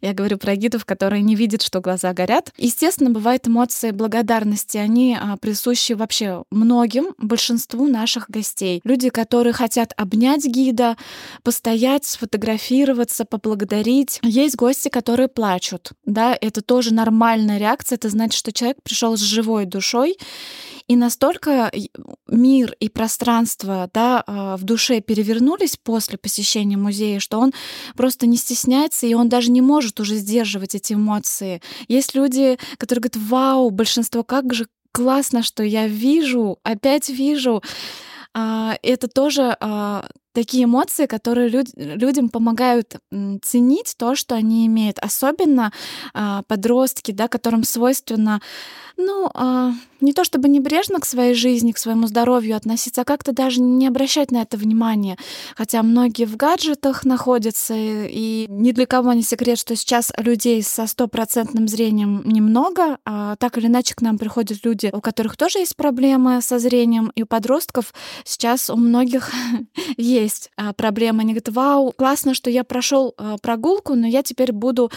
Я 0.00 0.14
говорю 0.14 0.38
про 0.38 0.56
гидов, 0.56 0.86
которые 0.86 1.22
не 1.22 1.34
видят, 1.34 1.60
что 1.60 1.80
глаза 1.80 2.14
горят. 2.14 2.52
Естественно, 2.56 3.10
бывают 3.10 3.46
эмоции 3.46 3.90
благодарности. 3.90 4.78
Они 4.78 5.16
а, 5.20 5.36
присущи 5.36 5.92
вообще 5.92 6.44
многим 6.50 6.69
многим, 6.70 7.14
большинству 7.18 7.86
наших 7.86 8.30
гостей. 8.30 8.80
Люди, 8.84 9.10
которые 9.10 9.52
хотят 9.52 9.92
обнять 9.96 10.44
гида, 10.44 10.96
постоять, 11.42 12.04
сфотографироваться, 12.04 13.24
поблагодарить. 13.24 14.20
Есть 14.22 14.56
гости, 14.56 14.88
которые 14.88 15.28
плачут. 15.28 15.90
Да, 16.04 16.36
это 16.40 16.62
тоже 16.62 16.94
нормальная 16.94 17.58
реакция. 17.58 17.96
Это 17.96 18.08
значит, 18.08 18.38
что 18.38 18.52
человек 18.52 18.78
пришел 18.84 19.16
с 19.16 19.20
живой 19.20 19.66
душой 19.66 20.16
и 20.86 20.96
настолько 20.96 21.70
мир 22.26 22.74
и 22.80 22.88
пространство 22.88 23.88
да, 23.94 24.24
а, 24.26 24.56
в 24.56 24.64
душе 24.64 25.00
перевернулись 25.00 25.76
после 25.76 26.18
посещения 26.18 26.76
музея, 26.76 27.20
что 27.20 27.38
он 27.38 27.52
просто 27.94 28.26
не 28.26 28.36
стесняется, 28.36 29.06
и 29.06 29.14
он 29.14 29.28
даже 29.28 29.52
не 29.52 29.60
может 29.60 30.00
уже 30.00 30.16
сдерживать 30.16 30.74
эти 30.74 30.94
эмоции. 30.94 31.62
Есть 31.86 32.16
люди, 32.16 32.58
которые 32.76 33.02
говорят, 33.02 33.28
вау, 33.30 33.70
большинство, 33.70 34.24
как 34.24 34.52
же 34.52 34.66
классно, 34.92 35.42
что 35.42 35.62
я 35.62 35.86
вижу, 35.86 36.58
опять 36.62 37.08
вижу. 37.08 37.62
А, 38.34 38.76
это 38.82 39.08
тоже 39.08 39.56
а, 39.60 40.06
такие 40.32 40.64
эмоции, 40.64 41.06
которые 41.06 41.48
люд, 41.48 41.66
людям 41.74 42.28
помогают 42.28 42.96
ценить 43.42 43.94
то, 43.96 44.14
что 44.14 44.34
они 44.34 44.66
имеют. 44.66 44.98
Особенно 44.98 45.72
а, 46.14 46.42
подростки, 46.46 47.12
да, 47.12 47.28
которым 47.28 47.64
свойственно, 47.64 48.40
ну, 48.96 49.30
а, 49.34 49.72
не 50.00 50.12
то 50.12 50.24
чтобы 50.24 50.48
небрежно 50.48 51.00
к 51.00 51.04
своей 51.04 51.34
жизни, 51.34 51.72
к 51.72 51.78
своему 51.78 52.06
здоровью 52.06 52.56
относиться, 52.56 53.02
а 53.02 53.04
как-то 53.04 53.32
даже 53.32 53.60
не 53.60 53.86
обращать 53.86 54.30
на 54.30 54.42
это 54.42 54.56
внимания. 54.56 55.16
Хотя 55.56 55.82
многие 55.82 56.24
в 56.24 56.36
гаджетах 56.36 57.04
находятся, 57.04 57.74
и 57.76 58.46
ни 58.48 58.72
для 58.72 58.86
кого 58.86 59.12
не 59.12 59.22
секрет, 59.22 59.58
что 59.58 59.74
сейчас 59.76 60.12
людей 60.16 60.62
со 60.62 60.86
стопроцентным 60.86 61.68
зрением 61.68 62.22
немного. 62.24 62.98
А 63.04 63.36
так 63.36 63.58
или 63.58 63.66
иначе 63.66 63.94
к 63.94 64.02
нам 64.02 64.18
приходят 64.18 64.64
люди, 64.64 64.90
у 64.92 65.00
которых 65.00 65.36
тоже 65.36 65.58
есть 65.60 65.76
проблемы 65.76 66.42
со 66.42 66.58
зрением, 66.58 67.12
и 67.14 67.22
у 67.22 67.26
подростков 67.26 67.92
сейчас 68.24 68.70
у 68.70 68.76
многих 68.76 69.30
есть 69.96 70.19
есть 70.22 70.50
а, 70.56 70.72
проблема. 70.72 71.20
Они 71.20 71.32
говорят, 71.32 71.48
вау, 71.48 71.92
классно, 71.92 72.34
что 72.34 72.50
я 72.50 72.64
прошел 72.64 73.14
а, 73.16 73.36
прогулку, 73.38 73.94
но 73.94 74.06
я 74.06 74.22
теперь 74.22 74.52
буду 74.52 74.90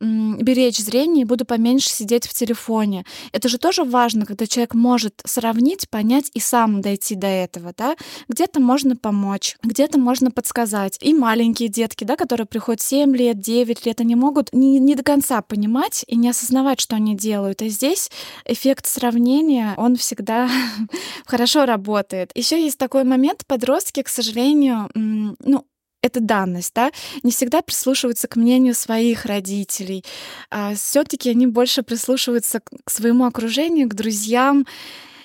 беречь 0.00 0.78
зрение 0.78 1.22
и 1.22 1.26
буду 1.26 1.44
поменьше 1.44 1.88
сидеть 1.88 2.26
в 2.26 2.34
телефоне. 2.34 3.04
Это 3.32 3.48
же 3.48 3.58
тоже 3.58 3.84
важно, 3.84 4.26
когда 4.26 4.46
человек 4.46 4.74
может 4.74 5.22
сравнить, 5.24 5.88
понять 5.88 6.30
и 6.34 6.40
сам 6.40 6.80
дойти 6.80 7.14
до 7.14 7.26
этого, 7.26 7.72
да. 7.76 7.96
Где-то 8.28 8.60
можно 8.60 8.96
помочь, 8.96 9.56
где-то 9.62 9.98
можно 9.98 10.30
подсказать. 10.30 10.98
И 11.00 11.14
маленькие 11.14 11.68
детки, 11.68 12.04
да, 12.04 12.16
которые 12.16 12.46
приходят 12.46 12.80
7 12.80 13.14
лет, 13.16 13.38
9 13.38 13.86
лет, 13.86 14.00
они 14.00 14.14
могут 14.14 14.52
не, 14.52 14.78
не 14.78 14.94
до 14.94 15.02
конца 15.02 15.42
понимать 15.42 16.04
и 16.06 16.16
не 16.16 16.28
осознавать, 16.30 16.80
что 16.80 16.96
они 16.96 17.16
делают. 17.16 17.62
А 17.62 17.68
здесь 17.68 18.10
эффект 18.44 18.86
сравнения, 18.86 19.74
он 19.76 19.96
всегда 19.96 20.48
хорошо 21.26 21.66
работает. 21.66 22.30
Еще 22.34 22.62
есть 22.62 22.78
такой 22.78 23.04
момент, 23.04 23.44
подростки, 23.46 24.02
к 24.02 24.08
сожалению, 24.08 24.69
сожалению, 24.70 25.36
ну, 25.40 25.66
это 26.02 26.20
данность, 26.20 26.72
да, 26.74 26.90
не 27.22 27.30
всегда 27.30 27.60
прислушиваются 27.60 28.26
к 28.26 28.36
мнению 28.36 28.74
своих 28.74 29.26
родителей. 29.26 30.04
А 30.50 30.74
все-таки 30.74 31.30
они 31.30 31.46
больше 31.46 31.82
прислушиваются 31.82 32.60
к 32.60 32.90
своему 32.90 33.26
окружению, 33.26 33.88
к 33.88 33.94
друзьям 33.94 34.66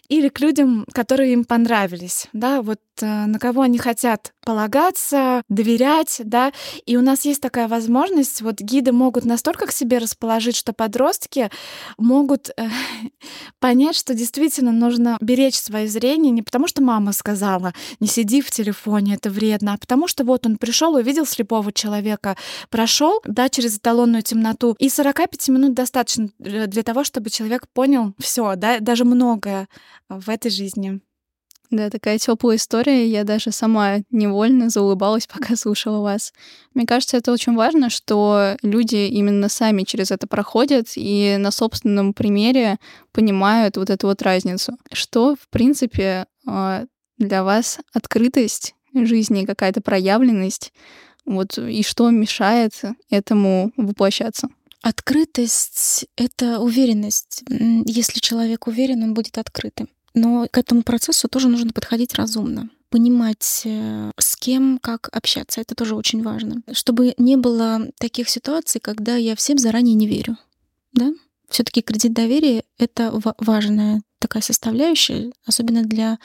или 0.09 0.27
к 0.29 0.39
людям, 0.39 0.85
которые 0.91 1.33
им 1.33 1.45
понравились, 1.45 2.27
да, 2.33 2.61
вот 2.61 2.79
на 3.01 3.39
кого 3.39 3.61
они 3.61 3.77
хотят 3.77 4.33
полагаться, 4.45 5.41
доверять, 5.49 6.21
да, 6.23 6.53
и 6.85 6.97
у 6.97 7.01
нас 7.01 7.25
есть 7.25 7.41
такая 7.41 7.67
возможность, 7.67 8.41
вот 8.41 8.61
гиды 8.61 8.91
могут 8.91 9.25
настолько 9.25 9.65
к 9.65 9.71
себе 9.71 9.97
расположить, 9.97 10.55
что 10.55 10.71
подростки 10.71 11.49
могут 11.97 12.49
э, 12.49 12.67
понять, 13.59 13.95
что 13.95 14.13
действительно 14.13 14.71
нужно 14.71 15.17
беречь 15.19 15.55
свое 15.55 15.87
зрение 15.87 16.31
не 16.31 16.43
потому, 16.43 16.67
что 16.67 16.83
мама 16.83 17.11
сказала, 17.11 17.73
не 17.99 18.07
сиди 18.07 18.41
в 18.41 18.51
телефоне, 18.51 19.15
это 19.15 19.29
вредно, 19.29 19.73
а 19.73 19.77
потому 19.77 20.07
что 20.07 20.23
вот 20.23 20.45
он 20.45 20.57
пришел, 20.57 20.93
увидел 20.93 21.25
слепого 21.25 21.73
человека, 21.73 22.37
прошел, 22.69 23.21
да, 23.25 23.49
через 23.49 23.77
эталонную 23.77 24.21
темноту, 24.21 24.75
и 24.77 24.89
45 24.89 25.49
минут 25.49 25.73
достаточно 25.73 26.29
э, 26.39 26.67
для 26.67 26.83
того, 26.83 27.03
чтобы 27.03 27.29
человек 27.29 27.67
понял 27.73 28.13
все, 28.19 28.55
да, 28.55 28.79
даже 28.79 29.05
многое 29.05 29.67
в 30.07 30.29
этой 30.29 30.51
жизни. 30.51 31.01
Да, 31.71 31.89
такая 31.89 32.17
теплая 32.17 32.57
история. 32.57 33.07
Я 33.07 33.23
даже 33.23 33.51
сама 33.51 33.97
невольно 34.11 34.69
заулыбалась, 34.69 35.27
пока 35.33 35.55
слушала 35.55 36.01
вас. 36.01 36.33
Мне 36.73 36.85
кажется, 36.85 37.17
это 37.17 37.31
очень 37.31 37.55
важно, 37.55 37.89
что 37.89 38.57
люди 38.61 39.07
именно 39.07 39.49
сами 39.49 39.83
через 39.83 40.11
это 40.11 40.27
проходят 40.27 40.89
и 40.95 41.37
на 41.39 41.51
собственном 41.51 42.13
примере 42.13 42.77
понимают 43.11 43.77
вот 43.77 43.89
эту 43.89 44.07
вот 44.07 44.21
разницу. 44.21 44.77
Что, 44.91 45.35
в 45.35 45.49
принципе, 45.49 46.25
а, 46.47 46.85
для 47.17 47.43
вас 47.43 47.79
открытость 47.93 48.75
жизни, 48.93 49.45
какая-то 49.45 49.81
проявленность, 49.81 50.71
вот, 51.25 51.57
и 51.57 51.81
что 51.81 52.09
мешает 52.11 52.73
этому 53.09 53.71
воплощаться? 53.77 54.47
Открытость— 54.81 56.05
это 56.15 56.59
уверенность. 56.59 57.43
Если 57.49 58.19
человек 58.19 58.67
уверен, 58.67 59.01
он 59.01 59.15
будет 59.15 59.39
открытым. 59.39 59.89
Но 60.15 60.47
к 60.49 60.57
этому 60.57 60.81
процессу 60.81 61.27
тоже 61.27 61.49
нужно 61.49 61.71
подходить 61.71 62.15
разумно 62.15 62.69
понимать, 62.89 63.63
э, 63.65 64.11
с 64.17 64.37
кем, 64.37 64.79
как 64.81 65.09
общаться. 65.11 65.59
Это 65.59 65.75
тоже 65.75 65.95
очень 65.95 66.23
важно. 66.23 66.61
Чтобы 66.71 67.13
не 67.17 67.35
было 67.35 67.89
таких 67.99 68.29
ситуаций, 68.29 68.79
когда 68.79 69.17
я 69.17 69.35
всем 69.35 69.57
заранее 69.57 69.95
не 69.95 70.07
верю. 70.07 70.37
Да? 70.93 71.11
Все 71.55 71.63
таки 71.63 71.81
кредит 71.81 72.11
доверия— 72.11 72.65
это 72.77 73.17
важная 73.39 74.01
такая 74.19 74.43
составляющая, 74.43 75.31
особенно 75.45 75.83
для 75.83 76.19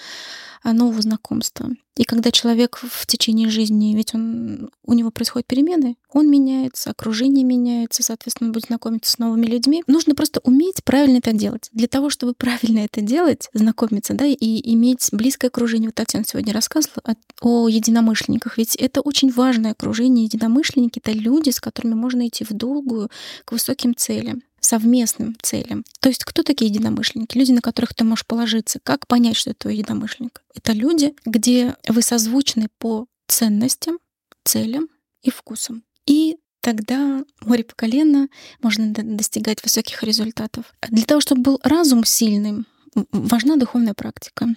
а, 0.65 0.73
нового 0.73 1.01
знакомства. 1.03 1.71
И 1.97 2.03
когда 2.03 2.33
человек 2.33 2.81
в 2.83 3.07
течение 3.07 3.49
жизни, 3.49 3.95
ведь 3.95 4.13
он, 4.13 4.71
у 4.85 4.93
него 4.93 5.13
происходят 5.13 5.47
перемены, 5.47 5.97
он 6.13 6.29
меняется, 6.29 6.91
окружение 6.91 7.45
меняется, 7.45 8.03
соответственно, 8.03 8.49
он 8.49 8.55
будет 8.55 8.67
знакомиться 8.67 9.13
с 9.13 9.19
новыми 9.19 9.47
людьми. 9.47 9.85
Нужно 9.87 10.17
просто 10.17 10.41
уметь 10.43 10.83
правильно 10.83 11.19
это 11.19 11.33
делать. 11.33 11.69
Для 11.73 11.87
того, 11.87 12.11
чтобы 12.11 12.35
правильно 12.35 12.81
это 12.81 13.01
делать, 13.01 13.49
знакомиться, 13.53 14.15
да, 14.15 14.25
и 14.27 14.73
иметь 14.73 15.11
близкое 15.13 15.47
окружение. 15.47 15.89
Вот 15.89 15.95
Татьяна 15.95 16.25
сегодня 16.27 16.53
рассказывала 16.53 17.03
о, 17.05 17.15
о 17.43 17.69
единомышленниках. 17.69 18.59
Ведь 18.59 18.75
это 18.75 19.01
очень 19.01 19.31
важное 19.31 19.71
окружение. 19.73 20.25
Единомышленники— 20.25 20.99
это 21.05 21.13
люди, 21.13 21.51
с 21.51 21.61
которыми 21.61 21.95
можно 21.95 22.27
идти 22.27 22.43
в 22.43 22.53
долгую 22.53 23.11
к 23.45 23.53
высоким 23.53 23.95
целям 23.95 24.43
совместным 24.61 25.37
целям. 25.43 25.85
То 26.01 26.09
есть 26.09 26.25
кто 26.25 26.43
такие 26.43 26.71
единомышленники? 26.71 27.37
Люди, 27.37 27.53
на 27.53 27.61
которых 27.61 27.95
ты 27.95 28.05
можешь 28.05 28.27
положиться. 28.27 28.81
Как 28.83 29.07
понять, 29.07 29.37
что 29.37 29.51
это 29.51 29.61
твой 29.61 29.77
единомышленник? 29.77 30.43
Это 30.55 30.73
люди, 30.73 31.15
где 31.25 31.77
вы 31.89 32.03
созвучны 32.03 32.69
по 32.79 33.07
ценностям, 33.27 33.99
целям 34.45 34.89
и 35.23 35.31
вкусам. 35.31 35.83
И 36.07 36.37
тогда 36.61 37.25
море 37.41 37.65
по 37.65 37.75
колено 37.75 38.29
можно 38.63 38.93
достигать 38.93 39.63
высоких 39.63 40.03
результатов. 40.03 40.73
Для 40.89 41.05
того, 41.05 41.21
чтобы 41.21 41.43
был 41.43 41.61
разум 41.63 42.05
сильным, 42.05 42.67
важна 43.13 43.57
духовная 43.57 43.95
практика. 43.95 44.49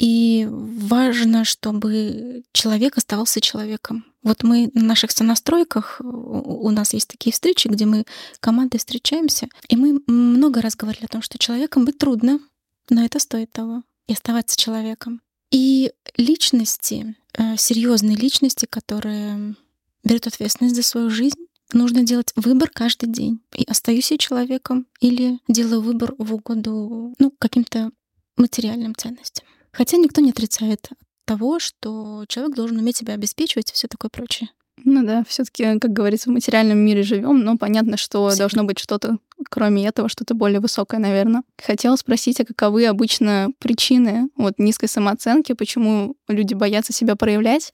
И 0.00 0.48
важно, 0.50 1.44
чтобы 1.44 2.42
человек 2.52 2.96
оставался 2.96 3.42
человеком. 3.42 4.06
Вот 4.22 4.42
мы 4.42 4.70
на 4.72 4.82
наших 4.82 5.10
сонастройках, 5.10 6.00
у 6.02 6.70
нас 6.70 6.94
есть 6.94 7.08
такие 7.08 7.34
встречи, 7.34 7.68
где 7.68 7.84
мы 7.84 8.06
командой 8.40 8.78
встречаемся, 8.78 9.48
и 9.68 9.76
мы 9.76 10.00
много 10.06 10.62
раз 10.62 10.74
говорили 10.74 11.04
о 11.04 11.08
том, 11.08 11.20
что 11.20 11.36
человеком 11.36 11.84
быть 11.84 11.98
трудно, 11.98 12.40
но 12.88 13.04
это 13.04 13.18
стоит 13.18 13.52
того, 13.52 13.82
и 14.06 14.14
оставаться 14.14 14.56
человеком. 14.56 15.20
И 15.50 15.92
личности, 16.16 17.14
э, 17.36 17.58
серьезные 17.58 18.16
личности, 18.16 18.64
которые 18.64 19.54
берут 20.02 20.26
ответственность 20.26 20.76
за 20.76 20.82
свою 20.82 21.10
жизнь, 21.10 21.46
нужно 21.74 22.04
делать 22.04 22.32
выбор 22.36 22.70
каждый 22.72 23.10
день. 23.10 23.42
И 23.54 23.64
остаюсь 23.64 24.12
я 24.12 24.16
человеком 24.16 24.86
или 25.00 25.40
делаю 25.46 25.82
выбор 25.82 26.14
в 26.16 26.32
угоду 26.32 27.14
ну, 27.18 27.34
каким-то 27.38 27.90
материальным 28.38 28.94
ценностям. 28.94 29.46
Хотя 29.72 29.96
никто 29.96 30.20
не 30.20 30.30
отрицает 30.30 30.88
того, 31.24 31.58
что 31.58 32.24
человек 32.28 32.56
должен 32.56 32.78
уметь 32.78 32.96
себя 32.96 33.14
обеспечивать 33.14 33.70
и 33.70 33.74
все 33.74 33.88
такое 33.88 34.10
прочее. 34.10 34.50
Ну 34.84 35.04
да, 35.04 35.24
все-таки, 35.28 35.78
как 35.78 35.92
говорится, 35.92 36.30
в 36.30 36.32
материальном 36.32 36.78
мире 36.78 37.02
живем, 37.02 37.40
но 37.40 37.56
понятно, 37.58 37.96
что 37.96 38.28
Все. 38.28 38.38
должно 38.38 38.64
быть 38.64 38.78
что-то, 38.78 39.18
кроме 39.50 39.86
этого, 39.86 40.08
что-то 40.08 40.34
более 40.34 40.60
высокое, 40.60 40.98
наверное. 40.98 41.42
Хотела 41.62 41.96
спросить, 41.96 42.40
а 42.40 42.44
каковы 42.44 42.86
обычно 42.86 43.48
причины 43.58 44.30
вот 44.36 44.54
низкой 44.58 44.88
самооценки, 44.88 45.52
почему 45.52 46.16
люди 46.28 46.54
боятся 46.54 46.92
себя 46.92 47.14
проявлять? 47.14 47.72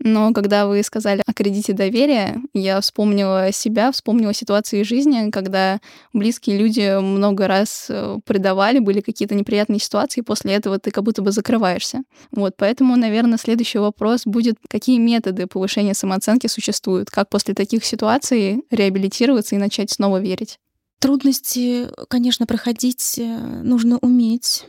Но 0.00 0.32
когда 0.32 0.66
вы 0.66 0.82
сказали 0.82 1.22
о 1.26 1.32
кредите 1.32 1.72
доверия, 1.72 2.40
я 2.54 2.80
вспомнила 2.80 3.50
себя, 3.52 3.90
вспомнила 3.90 4.32
ситуации 4.32 4.84
жизни, 4.84 5.30
когда 5.30 5.80
близкие 6.12 6.58
люди 6.58 7.00
много 7.00 7.48
раз 7.48 7.86
э, 7.88 8.18
предавали, 8.24 8.78
были 8.78 9.00
какие-то 9.00 9.34
неприятные 9.34 9.80
ситуации, 9.80 10.20
и 10.20 10.24
после 10.24 10.52
этого 10.54 10.78
ты 10.78 10.92
как 10.92 11.02
будто 11.02 11.22
бы 11.22 11.32
закрываешься. 11.32 12.02
Вот, 12.30 12.54
поэтому, 12.56 12.96
наверное, 12.96 13.38
следующий 13.38 13.78
вопрос 13.78 14.22
будет, 14.24 14.56
какие 14.68 14.98
методы 14.98 15.46
повышения 15.46 15.94
самооценки 15.94 16.46
существуют, 16.46 17.10
как 17.10 17.28
после 17.28 17.54
таких 17.54 17.84
ситуаций 17.84 18.62
реабилитироваться 18.70 19.56
и 19.56 19.58
начать 19.58 19.90
снова 19.90 20.20
верить? 20.20 20.58
Трудности, 21.00 21.88
конечно, 22.08 22.46
проходить 22.46 23.18
э, 23.18 23.62
нужно 23.62 23.98
уметь, 23.98 24.66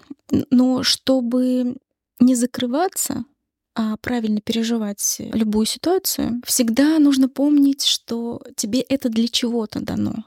но 0.50 0.84
чтобы 0.84 1.76
не 2.20 2.36
закрываться, 2.36 3.26
а 3.82 3.96
правильно 3.96 4.42
переживать 4.42 5.22
любую 5.32 5.66
ситуацию, 5.66 6.42
всегда 6.46 7.00
нужно 7.00 7.30
помнить, 7.30 7.86
что 7.86 8.42
тебе 8.58 8.82
это 8.82 9.08
для 9.08 9.30
чего-то 9.30 9.80
дано. 9.80 10.26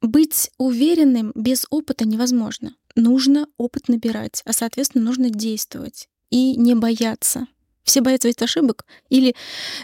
Быть 0.00 0.52
уверенным 0.58 1.32
без 1.34 1.66
опыта 1.70 2.06
невозможно. 2.06 2.76
Нужно 2.94 3.48
опыт 3.58 3.88
набирать, 3.88 4.42
а 4.44 4.52
соответственно 4.52 5.02
нужно 5.02 5.28
действовать 5.28 6.08
и 6.30 6.54
не 6.54 6.76
бояться. 6.76 7.48
Все 7.84 8.00
боятся 8.00 8.28
ведь 8.28 8.42
ошибок. 8.42 8.84
Или 9.10 9.34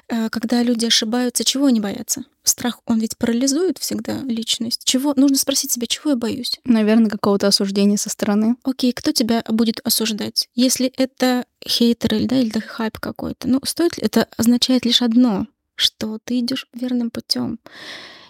э, 0.09 0.31
когда 0.31 0.63
люди 0.63 0.87
ошибаются, 0.87 1.45
чего 1.45 1.67
они 1.67 1.81
боятся? 1.81 2.25
Страх, 2.43 2.81
он 2.87 2.99
ведь 2.99 3.19
парализует 3.19 3.79
всегда 3.79 4.23
личность. 4.23 4.83
Чего? 4.85 5.13
Нужно 5.15 5.37
спросить 5.37 5.73
себя, 5.73 5.87
чего 5.87 6.11
я 6.11 6.17
боюсь? 6.17 6.59
Наверное, 6.65 7.11
какого-то 7.11 7.47
осуждения 7.47 7.99
со 7.99 8.09
стороны. 8.09 8.57
Окей, 8.65 8.93
кто 8.93 9.13
тебя 9.13 9.45
будет 9.47 9.81
осуждать? 9.85 10.49
Если 10.55 10.87
это 10.87 11.45
хейтер 11.67 12.15
или, 12.15 12.27
да, 12.27 12.39
или 12.41 12.49
это 12.49 12.61
хайп 12.61 12.99
какой-то, 12.99 13.47
ну, 13.47 13.61
стоит 13.65 13.99
ли? 13.99 14.05
Это 14.05 14.27
означает 14.39 14.87
лишь 14.87 15.03
одно, 15.03 15.47
что 15.75 16.19
ты 16.25 16.41
идешь 16.41 16.67
верным 16.73 17.11
путем. 17.11 17.59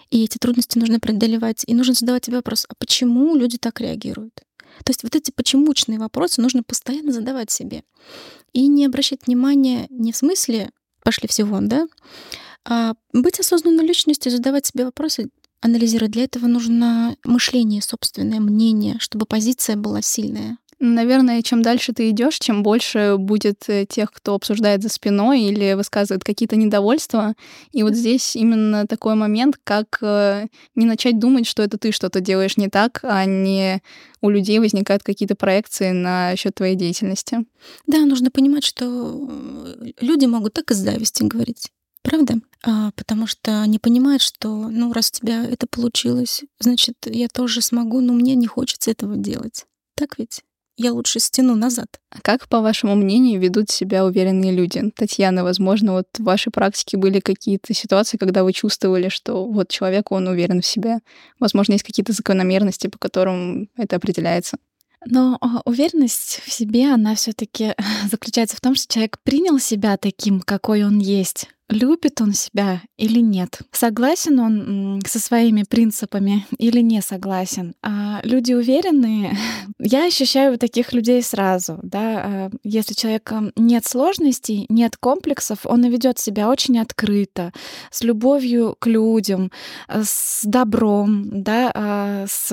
И 0.09 0.25
эти 0.25 0.37
трудности 0.37 0.77
нужно 0.77 0.99
преодолевать. 0.99 1.63
И 1.65 1.73
нужно 1.73 1.93
задавать 1.93 2.25
себе 2.25 2.35
вопрос, 2.37 2.65
а 2.67 2.75
почему 2.77 3.35
люди 3.35 3.57
так 3.57 3.79
реагируют? 3.79 4.41
То 4.83 4.91
есть 4.91 5.03
вот 5.03 5.15
эти 5.15 5.31
почемучные 5.31 5.99
вопросы 5.99 6.41
нужно 6.41 6.63
постоянно 6.63 7.11
задавать 7.11 7.51
себе. 7.51 7.83
И 8.53 8.67
не 8.67 8.85
обращать 8.85 9.27
внимания 9.27 9.87
не 9.89 10.11
в 10.11 10.17
смысле 10.17 10.71
«пошли 11.03 11.27
все 11.27 11.43
вон», 11.43 11.67
да, 11.67 11.87
а 12.65 12.93
быть 13.13 13.39
осознанной 13.39 13.85
личностью, 13.85 14.31
задавать 14.31 14.65
себе 14.65 14.85
вопросы, 14.85 15.29
анализировать. 15.61 16.11
Для 16.11 16.23
этого 16.23 16.47
нужно 16.47 17.15
мышление, 17.23 17.81
собственное 17.81 18.39
мнение, 18.39 18.97
чтобы 18.99 19.25
позиция 19.25 19.75
была 19.75 20.01
сильная. 20.01 20.57
Наверное, 20.83 21.43
чем 21.43 21.61
дальше 21.61 21.93
ты 21.93 22.09
идешь, 22.09 22.39
чем 22.39 22.63
больше 22.63 23.17
будет 23.19 23.69
э, 23.69 23.85
тех, 23.85 24.11
кто 24.11 24.33
обсуждает 24.33 24.81
за 24.81 24.89
спиной 24.89 25.41
или 25.41 25.73
высказывает 25.73 26.23
какие-то 26.23 26.55
недовольства. 26.55 27.35
И 27.71 27.83
вот 27.83 27.93
здесь 27.93 28.35
именно 28.35 28.87
такой 28.87 29.13
момент, 29.13 29.59
как 29.63 29.99
э, 30.01 30.47
не 30.73 30.87
начать 30.87 31.19
думать, 31.19 31.45
что 31.45 31.61
это 31.61 31.77
ты 31.77 31.91
что-то 31.91 32.19
делаешь 32.19 32.57
не 32.57 32.67
так, 32.67 33.01
а 33.03 33.25
не 33.25 33.83
у 34.21 34.29
людей 34.31 34.57
возникают 34.57 35.03
какие-то 35.03 35.35
проекции 35.35 35.91
на 35.91 36.35
счет 36.35 36.55
твоей 36.55 36.75
деятельности. 36.75 37.45
Да, 37.85 37.99
нужно 37.99 38.31
понимать, 38.31 38.63
что 38.63 39.29
э, 39.29 39.91
люди 40.01 40.25
могут 40.25 40.53
так 40.53 40.71
из 40.71 40.77
зависти 40.77 41.21
говорить. 41.21 41.67
Правда? 42.01 42.37
А, 42.63 42.89
потому 42.95 43.27
что 43.27 43.61
они 43.61 43.77
понимают, 43.77 44.23
что, 44.23 44.49
ну, 44.49 44.91
раз 44.93 45.11
у 45.13 45.19
тебя 45.19 45.45
это 45.45 45.67
получилось, 45.67 46.41
значит, 46.59 46.95
я 47.05 47.27
тоже 47.27 47.61
смогу, 47.61 48.01
но 48.01 48.13
мне 48.13 48.33
не 48.33 48.47
хочется 48.47 48.89
этого 48.89 49.15
делать. 49.15 49.67
Так 49.95 50.17
ведь? 50.17 50.41
Я 50.77 50.93
лучше 50.93 51.19
стяну 51.19 51.55
назад. 51.55 51.99
А 52.09 52.19
как, 52.21 52.47
по 52.47 52.61
вашему 52.61 52.95
мнению, 52.95 53.39
ведут 53.39 53.69
себя 53.69 54.05
уверенные 54.05 54.51
люди? 54.51 54.91
Татьяна, 54.95 55.43
возможно, 55.43 55.93
вот 55.93 56.07
в 56.17 56.23
вашей 56.23 56.51
практике 56.51 56.97
были 56.97 57.19
какие-то 57.19 57.73
ситуации, 57.73 58.17
когда 58.17 58.43
вы 58.43 58.53
чувствовали, 58.53 59.09
что 59.09 59.45
вот 59.45 59.69
человек, 59.69 60.11
он 60.11 60.27
уверен 60.27 60.61
в 60.61 60.65
себе. 60.65 60.99
Возможно, 61.39 61.73
есть 61.73 61.83
какие-то 61.83 62.13
закономерности, 62.13 62.87
по 62.87 62.97
которым 62.97 63.69
это 63.77 63.95
определяется. 63.95 64.57
Но 65.05 65.37
а, 65.41 65.61
уверенность 65.65 66.41
в 66.45 66.51
себе, 66.51 66.93
она 66.93 67.15
все-таки 67.15 67.73
заключается 68.11 68.55
в 68.55 68.61
том, 68.61 68.75
что 68.75 68.93
человек 68.93 69.17
принял 69.23 69.59
себя 69.59 69.97
таким, 69.97 70.41
какой 70.41 70.83
он 70.83 70.99
есть 70.99 71.47
любит 71.71 72.21
он 72.21 72.33
себя 72.33 72.81
или 72.97 73.19
нет, 73.19 73.61
согласен 73.71 74.39
он 74.39 75.01
со 75.05 75.19
своими 75.19 75.63
принципами 75.63 76.45
или 76.57 76.81
не 76.81 77.01
согласен. 77.01 77.73
А 77.81 78.19
люди 78.23 78.53
уверенные, 78.53 79.37
я 79.79 80.05
ощущаю 80.05 80.57
таких 80.57 80.93
людей 80.93 81.23
сразу, 81.23 81.79
да, 81.81 82.01
а, 82.01 82.49
если 82.63 82.93
человека 82.93 83.51
нет 83.55 83.85
сложностей, 83.85 84.65
нет 84.69 84.97
комплексов, 84.97 85.65
он 85.65 85.83
ведет 85.85 86.19
себя 86.19 86.49
очень 86.49 86.77
открыто, 86.79 87.53
с 87.89 88.03
любовью 88.03 88.75
к 88.77 88.87
людям, 88.87 89.51
э, 89.87 90.03
с 90.03 90.41
добром, 90.43 91.43
да, 91.43 91.71
а, 91.73 92.25
с 92.27 92.51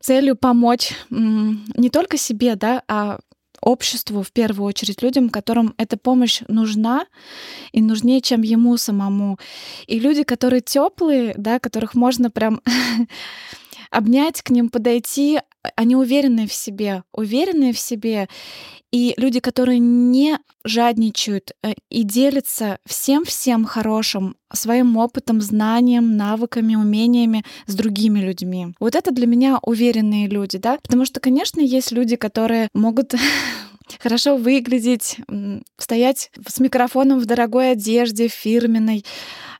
целью 0.00 0.36
помочь 0.36 0.92
не 1.10 1.90
только 1.90 2.16
себе, 2.16 2.56
да, 2.56 2.82
а 2.88 3.18
обществу, 3.60 4.22
в 4.22 4.32
первую 4.32 4.66
очередь 4.66 5.02
людям, 5.02 5.28
которым 5.28 5.74
эта 5.78 5.96
помощь 5.96 6.42
нужна 6.48 7.06
и 7.72 7.80
нужнее, 7.80 8.20
чем 8.20 8.42
ему 8.42 8.76
самому. 8.76 9.38
И 9.86 9.98
люди, 9.98 10.22
которые 10.22 10.60
теплые, 10.60 11.34
да, 11.36 11.58
которых 11.58 11.94
можно 11.94 12.30
прям 12.30 12.60
обнять, 13.90 14.42
к 14.42 14.50
ним 14.50 14.68
подойти, 14.68 15.40
они 15.76 15.96
уверенные 15.96 16.46
в 16.46 16.52
себе, 16.52 17.02
уверенные 17.12 17.72
в 17.72 17.78
себе. 17.78 18.28
И 18.92 19.14
люди, 19.16 19.40
которые 19.40 19.78
не 19.78 20.38
жадничают 20.64 21.52
э, 21.62 21.74
и 21.90 22.02
делятся 22.02 22.78
всем-всем 22.86 23.64
хорошим, 23.64 24.36
своим 24.52 24.96
опытом, 24.96 25.40
знанием, 25.40 26.16
навыками, 26.16 26.76
умениями 26.76 27.44
с 27.66 27.74
другими 27.74 28.20
людьми. 28.20 28.68
Вот 28.78 28.94
это 28.94 29.10
для 29.10 29.26
меня 29.26 29.58
уверенные 29.62 30.28
люди, 30.28 30.58
да? 30.58 30.78
Потому 30.82 31.04
что, 31.04 31.20
конечно, 31.20 31.60
есть 31.60 31.92
люди, 31.92 32.16
которые 32.16 32.68
могут 32.74 33.14
хорошо 33.98 34.36
выглядеть, 34.36 35.18
стоять 35.78 36.30
с 36.46 36.60
микрофоном 36.60 37.18
в 37.18 37.26
дорогой 37.26 37.72
одежде, 37.72 38.28
фирменной, 38.28 39.04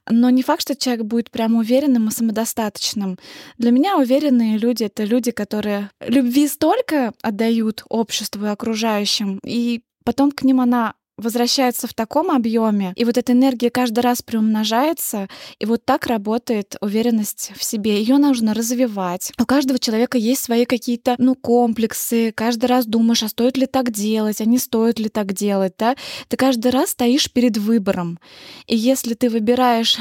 но 0.09 0.29
не 0.29 0.43
факт, 0.43 0.61
что 0.61 0.75
человек 0.75 1.05
будет 1.05 1.31
прям 1.31 1.55
уверенным 1.55 2.07
и 2.07 2.11
самодостаточным. 2.11 3.17
Для 3.57 3.71
меня 3.71 3.97
уверенные 3.97 4.57
люди— 4.57 4.83
это 4.85 5.03
люди, 5.03 5.31
которые 5.31 5.89
любви 5.99 6.47
столько 6.47 7.13
отдают 7.21 7.83
обществу 7.89 8.45
и 8.45 8.49
окружающим, 8.49 9.39
и 9.43 9.81
потом 10.03 10.31
к 10.31 10.43
ним 10.43 10.61
она 10.61 10.93
возвращается 11.17 11.87
в 11.87 11.93
таком 11.93 12.31
объеме, 12.31 12.93
и 12.95 13.03
вот 13.03 13.17
эта 13.17 13.33
энергия 13.33 13.69
каждый 13.69 13.99
раз 13.99 14.21
приумножается, 14.21 15.27
и 15.59 15.65
вот 15.65 15.83
так 15.83 16.07
работает 16.07 16.75
уверенность 16.81 17.51
в 17.55 17.63
себе. 17.63 17.99
Ее 17.99 18.17
нужно 18.17 18.53
развивать. 18.53 19.31
У 19.39 19.45
каждого 19.45 19.79
человека 19.79 20.17
есть 20.17 20.43
свои 20.43 20.65
какие-то, 20.65 21.15
ну, 21.17 21.35
комплексы. 21.35 22.31
Каждый 22.31 22.65
раз 22.65 22.85
думаешь, 22.85 23.23
а 23.23 23.29
стоит 23.29 23.57
ли 23.57 23.65
так 23.65 23.91
делать, 23.91 24.41
а 24.41 24.45
не 24.45 24.57
стоит 24.57 24.99
ли 24.99 25.09
так 25.09 25.33
делать, 25.33 25.73
да? 25.77 25.95
Ты 26.27 26.37
каждый 26.37 26.71
раз 26.71 26.91
стоишь 26.91 27.31
перед 27.31 27.57
выбором. 27.57 28.19
И 28.67 28.75
если 28.75 29.13
ты 29.13 29.29
выбираешь 29.29 29.97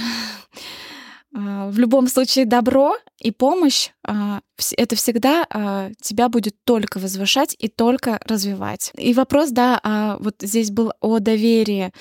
в 1.37 1.79
любом 1.79 2.09
случае 2.09 2.47
добро 2.47 2.97
и 3.21 3.31
помощь 3.31 3.91
а, 4.05 4.41
это 4.79 4.97
всегда 4.97 5.47
а, 5.51 5.91
тебя 6.01 6.31
будет 6.31 6.57
только 6.65 6.99
возвышать 6.99 7.55
и 7.59 7.69
только 7.69 8.19
развивать. 8.25 8.91
И 8.97 9.13
вопрос, 9.13 9.51
да, 9.51 10.17
вот 10.21 10.37
здесь 10.41 10.71
был 10.71 10.93
о 11.01 11.19
доверии. 11.19 11.93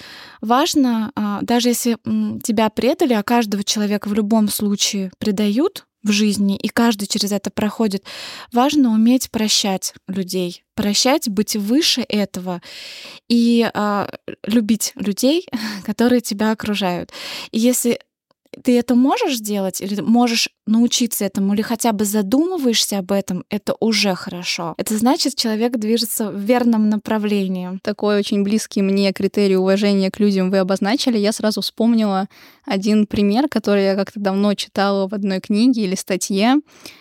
Важно, 0.41 1.11
даже 1.41 1.69
если 1.69 1.97
тебя 2.41 2.69
предали, 2.69 3.13
а 3.13 3.23
каждого 3.23 3.63
человека 3.63 4.07
в 4.07 4.13
любом 4.13 4.47
случае 4.47 5.11
предают 5.17 5.85
в 6.03 6.11
жизни, 6.11 6.55
и 6.55 6.69
каждый 6.69 7.07
через 7.07 7.31
это 7.31 7.49
проходит, 7.49 8.05
важно 8.53 8.91
уметь 8.91 9.31
прощать 9.31 9.93
людей, 10.07 10.63
прощать, 10.75 11.27
быть 11.29 11.55
выше 11.55 12.01
этого 12.07 12.61
и 13.27 13.69
любить 14.45 14.93
людей, 14.95 15.47
которые 15.85 16.21
тебя 16.21 16.51
окружают. 16.51 17.11
И 17.51 17.59
если 17.59 17.99
ты 18.63 18.77
это 18.77 18.95
можешь 18.95 19.37
сделать 19.37 19.81
или 19.81 20.01
можешь 20.01 20.49
научиться 20.67 21.25
этому, 21.25 21.53
или 21.53 21.61
хотя 21.61 21.91
бы 21.91 22.05
задумываешься 22.05 22.99
об 22.99 23.11
этом, 23.11 23.45
это 23.49 23.75
уже 23.79 24.15
хорошо. 24.15 24.73
Это 24.77 24.97
значит, 24.97 25.35
человек 25.35 25.77
движется 25.77 26.31
в 26.31 26.39
верном 26.39 26.89
направлении. 26.89 27.79
Такой 27.83 28.17
очень 28.17 28.43
близкий 28.43 28.81
мне 28.81 29.13
критерий 29.13 29.57
уважения 29.57 30.09
к 30.09 30.19
людям 30.19 30.49
вы 30.49 30.59
обозначили. 30.59 31.17
Я 31.17 31.31
сразу 31.31 31.61
вспомнила 31.61 32.27
один 32.65 33.05
пример, 33.05 33.47
который 33.49 33.83
я 33.83 33.95
как-то 33.95 34.19
давно 34.19 34.53
читала 34.55 35.07
в 35.07 35.13
одной 35.13 35.39
книге 35.39 35.83
или 35.83 35.95
статье, 35.95 36.55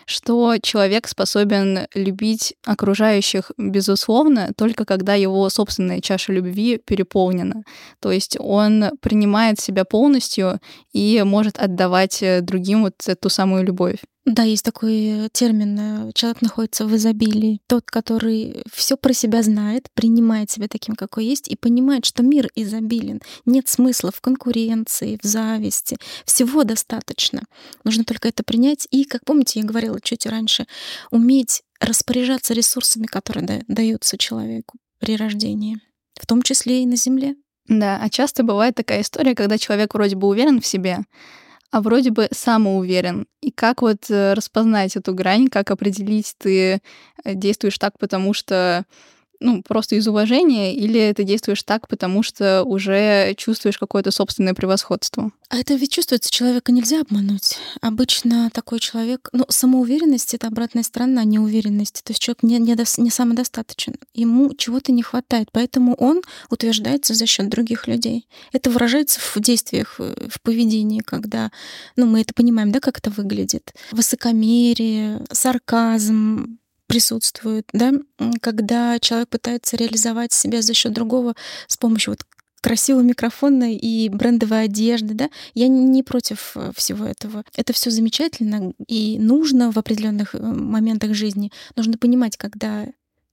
что 0.04 0.56
человек 0.62 1.08
способен 1.08 1.86
любить 1.94 2.54
окружающих, 2.66 3.50
безусловно, 3.56 4.52
только 4.56 4.84
когда 4.84 5.14
его 5.14 5.48
собственная 5.48 6.00
чаша 6.00 6.32
любви 6.32 6.80
переполнена. 6.84 7.62
То 8.00 8.12
есть 8.12 8.36
он 8.38 8.90
принимает 9.00 9.58
себя 9.58 9.84
полностью 9.84 10.60
и 10.92 11.22
может 11.24 11.58
отдавать 11.58 12.22
другим 12.42 12.82
вот 12.82 12.94
ту 13.20 13.28
самую 13.28 13.54
самую 13.54 13.64
любовь. 13.64 13.98
Да, 14.26 14.42
есть 14.42 14.64
такой 14.64 15.28
термин. 15.32 15.78
Э, 15.78 16.12
человек 16.14 16.40
находится 16.40 16.86
в 16.86 16.96
изобилии. 16.96 17.60
Тот, 17.66 17.84
который 17.84 18.62
все 18.72 18.96
про 18.96 19.12
себя 19.12 19.42
знает, 19.42 19.90
принимает 19.92 20.50
себя 20.50 20.66
таким, 20.66 20.94
какой 20.94 21.26
есть, 21.26 21.46
и 21.48 21.56
понимает, 21.56 22.06
что 22.06 22.22
мир 22.22 22.48
изобилен. 22.54 23.20
Нет 23.44 23.68
смысла 23.68 24.10
в 24.10 24.22
конкуренции, 24.22 25.18
в 25.22 25.26
зависти. 25.26 25.98
Всего 26.24 26.64
достаточно. 26.64 27.42
Нужно 27.84 28.04
только 28.04 28.28
это 28.28 28.42
принять. 28.42 28.88
И, 28.90 29.04
как 29.04 29.26
помните, 29.26 29.60
я 29.60 29.66
говорила 29.66 30.00
чуть 30.00 30.24
раньше, 30.24 30.66
уметь 31.10 31.62
распоряжаться 31.78 32.54
ресурсами, 32.54 33.04
которые 33.04 33.64
даются 33.68 34.16
человеку 34.16 34.78
при 35.00 35.16
рождении, 35.16 35.80
в 36.14 36.26
том 36.26 36.40
числе 36.40 36.82
и 36.82 36.86
на 36.86 36.96
Земле. 36.96 37.36
Да, 37.68 37.98
а 38.00 38.08
часто 38.08 38.42
бывает 38.42 38.74
такая 38.74 39.02
история, 39.02 39.34
когда 39.34 39.58
человек 39.58 39.94
вроде 39.94 40.16
бы 40.16 40.28
уверен 40.28 40.60
в 40.60 40.66
себе, 40.66 41.00
а 41.74 41.80
вроде 41.80 42.12
бы 42.12 42.28
самоуверен. 42.30 43.26
И 43.40 43.50
как 43.50 43.82
вот 43.82 44.08
э, 44.08 44.34
распознать 44.34 44.94
эту 44.94 45.12
грань, 45.12 45.48
как 45.48 45.72
определить, 45.72 46.36
ты 46.38 46.80
э, 47.24 47.34
действуешь 47.34 47.78
так, 47.78 47.98
потому 47.98 48.32
что 48.32 48.84
ну, 49.44 49.62
просто 49.62 49.96
из 49.96 50.08
уважения, 50.08 50.74
или 50.74 51.12
ты 51.12 51.22
действуешь 51.22 51.62
так, 51.62 51.86
потому 51.86 52.22
что 52.22 52.64
уже 52.64 53.34
чувствуешь 53.36 53.78
какое-то 53.78 54.10
собственное 54.10 54.54
превосходство? 54.54 55.30
А 55.50 55.58
это 55.58 55.74
ведь 55.74 55.92
чувствуется, 55.92 56.30
человека 56.30 56.72
нельзя 56.72 57.02
обмануть. 57.02 57.58
Обычно 57.82 58.50
такой 58.50 58.80
человек... 58.80 59.28
Ну, 59.32 59.44
самоуверенность— 59.50 60.32
это 60.34 60.46
обратная 60.46 60.82
сторона 60.82 61.24
неуверенности. 61.24 62.00
То 62.02 62.12
есть 62.12 62.22
человек 62.22 62.42
не, 62.42 62.58
не, 62.58 62.74
до, 62.74 62.84
не 62.96 63.10
самодостаточен. 63.10 63.96
Ему 64.14 64.54
чего-то 64.54 64.92
не 64.92 65.02
хватает, 65.02 65.50
поэтому 65.52 65.94
он 65.94 66.22
утверждается 66.50 67.12
за 67.12 67.26
счет 67.26 67.50
других 67.50 67.86
людей. 67.86 68.26
Это 68.52 68.70
выражается 68.70 69.20
в 69.20 69.38
действиях, 69.40 69.98
в 69.98 70.40
поведении, 70.42 71.00
когда... 71.00 71.52
Ну, 71.96 72.06
мы 72.06 72.22
это 72.22 72.32
понимаем, 72.32 72.72
да, 72.72 72.80
как 72.80 72.98
это 72.98 73.10
выглядит. 73.10 73.74
Высокомерие, 73.92 75.22
сарказм, 75.30 76.58
присутствует, 76.94 77.66
да, 77.72 77.92
когда 78.40 79.00
человек 79.00 79.28
пытается 79.28 79.76
реализовать 79.76 80.32
себя 80.32 80.62
за 80.62 80.74
счет 80.74 80.92
другого 80.92 81.34
с 81.66 81.76
помощью 81.76 82.12
вот 82.12 82.20
красивого 82.60 83.02
микрофона 83.02 83.74
и 83.74 84.08
брендовой 84.08 84.66
одежды, 84.66 85.14
да, 85.14 85.28
я 85.54 85.66
не 85.66 86.04
против 86.04 86.52
э, 86.54 86.70
всего 86.76 87.04
этого. 87.04 87.42
Это 87.56 87.72
все 87.72 87.90
замечательно 87.90 88.74
и 88.86 89.18
нужно 89.18 89.72
в 89.72 89.76
определенных 89.76 90.36
э, 90.36 90.38
моментах 90.38 91.14
жизни. 91.14 91.50
Нужно 91.74 91.98
понимать, 91.98 92.36
когда 92.36 92.86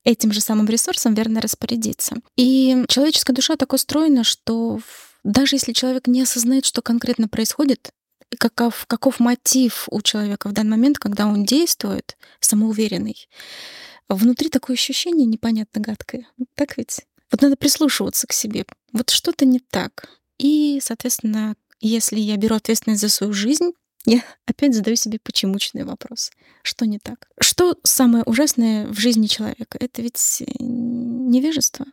этим 0.03 0.33
же 0.33 0.41
самым 0.41 0.65
ресурсом 0.65 1.13
верно 1.13 1.39
распорядиться. 1.39 2.15
И 2.35 2.83
человеческая 2.87 3.33
душа 3.33 3.57
так 3.57 3.73
устроена, 3.73 4.23
что 4.23 4.79
даже 5.23 5.57
если 5.57 5.71
человек 5.71 6.07
не 6.07 6.23
осознает, 6.23 6.65
что 6.65 6.81
конкретно 6.81 7.27
происходит, 7.27 7.91
каков, 8.37 8.85
каков 8.87 9.19
мотив 9.19 9.87
у 9.91 10.01
человека 10.01 10.49
в 10.49 10.53
данный 10.53 10.71
момент, 10.71 10.99
когда 10.99 11.27
он 11.27 11.45
действует, 11.45 12.17
самоуверенный. 12.39 13.27
Внутри 14.09 14.49
такое 14.49 14.75
ощущение 14.75 15.25
непонятно 15.25 15.81
гадкое. 15.81 16.27
Так 16.55 16.77
ведь? 16.77 17.01
Вот 17.31 17.41
надо 17.41 17.55
прислушиваться 17.55 18.27
к 18.27 18.33
себе. 18.33 18.65
Вот 18.91 19.09
что-то 19.09 19.45
не 19.45 19.59
так. 19.59 20.09
И, 20.37 20.79
соответственно, 20.83 21.55
если 21.79 22.19
я 22.19 22.35
беру 22.37 22.55
ответственность 22.55 23.01
за 23.01 23.09
свою 23.09 23.33
жизнь, 23.33 23.71
я 24.05 24.23
опять 24.45 24.75
задаю 24.75 24.95
себе 24.95 25.19
почемучный 25.19 25.83
вопрос. 25.83 26.31
Что 26.63 26.85
не 26.85 26.99
так? 26.99 27.29
Что 27.39 27.77
самое 27.83 28.23
ужасное 28.25 28.87
в 28.87 28.99
жизни 28.99 29.27
человека? 29.27 29.77
Это 29.79 30.01
ведь 30.01 30.43
невежество. 30.59 31.85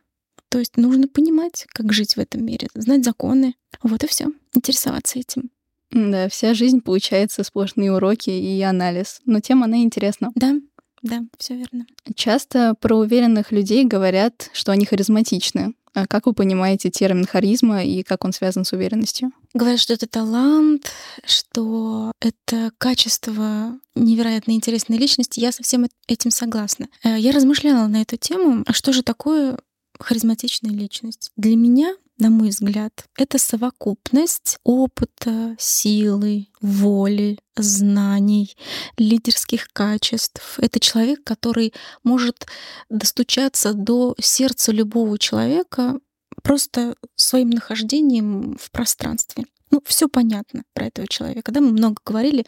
То 0.48 0.58
есть 0.58 0.76
нужно 0.76 1.08
понимать, 1.08 1.66
как 1.68 1.92
жить 1.92 2.16
в 2.16 2.20
этом 2.20 2.44
мире, 2.44 2.68
знать 2.74 3.04
законы. 3.04 3.54
Вот 3.82 4.02
и 4.02 4.06
все. 4.06 4.28
Интересоваться 4.54 5.18
этим. 5.18 5.50
Да, 5.90 6.28
вся 6.28 6.54
жизнь 6.54 6.80
получается 6.80 7.44
сплошные 7.44 7.92
уроки 7.92 8.30
и 8.30 8.60
анализ. 8.62 9.20
Но 9.24 9.40
тема, 9.40 9.64
она 9.64 9.78
интересна. 9.78 10.30
Да, 10.34 10.54
да, 11.02 11.22
все 11.38 11.54
верно. 11.54 11.86
Часто 12.14 12.74
про 12.74 12.96
уверенных 12.96 13.52
людей 13.52 13.84
говорят, 13.84 14.50
что 14.52 14.72
они 14.72 14.84
харизматичны. 14.84 15.74
А 15.94 16.06
как 16.06 16.26
вы 16.26 16.32
понимаете 16.32 16.90
термин 16.90 17.26
харизма 17.26 17.82
и 17.82 18.02
как 18.02 18.24
он 18.24 18.32
связан 18.32 18.64
с 18.64 18.72
уверенностью? 18.72 19.32
Говорят, 19.54 19.80
что 19.80 19.94
это 19.94 20.06
талант, 20.06 20.92
что 21.24 22.12
это 22.20 22.70
качество 22.78 23.76
невероятно 23.94 24.52
интересной 24.52 24.98
личности. 24.98 25.40
Я 25.40 25.50
со 25.50 25.62
всем 25.62 25.86
этим 26.06 26.30
согласна. 26.30 26.88
Э, 27.02 27.18
я 27.18 27.32
размышляла 27.32 27.86
на 27.86 28.02
эту 28.02 28.16
тему. 28.16 28.62
А 28.66 28.72
что 28.72 28.92
же 28.92 29.02
такое 29.02 29.58
харизматичная 29.98 30.70
личность? 30.70 31.32
Для 31.36 31.56
меня 31.56 31.94
на 32.18 32.30
мой 32.30 32.48
взгляд, 32.48 33.04
это 33.16 33.38
совокупность 33.38 34.58
опыта, 34.64 35.54
силы, 35.58 36.48
воли, 36.60 37.38
знаний, 37.56 38.56
лидерских 38.96 39.68
качеств. 39.72 40.58
Это 40.58 40.80
человек, 40.80 41.22
который 41.24 41.72
может 42.02 42.46
достучаться 42.90 43.72
до 43.72 44.14
сердца 44.20 44.72
любого 44.72 45.18
человека 45.18 46.00
просто 46.42 46.96
своим 47.14 47.50
нахождением 47.50 48.56
в 48.60 48.70
пространстве. 48.70 49.44
Ну, 49.70 49.82
все 49.84 50.08
понятно 50.08 50.62
про 50.72 50.86
этого 50.86 51.06
человека. 51.06 51.52
Да? 51.52 51.60
Мы 51.60 51.70
много 51.72 52.00
говорили 52.04 52.46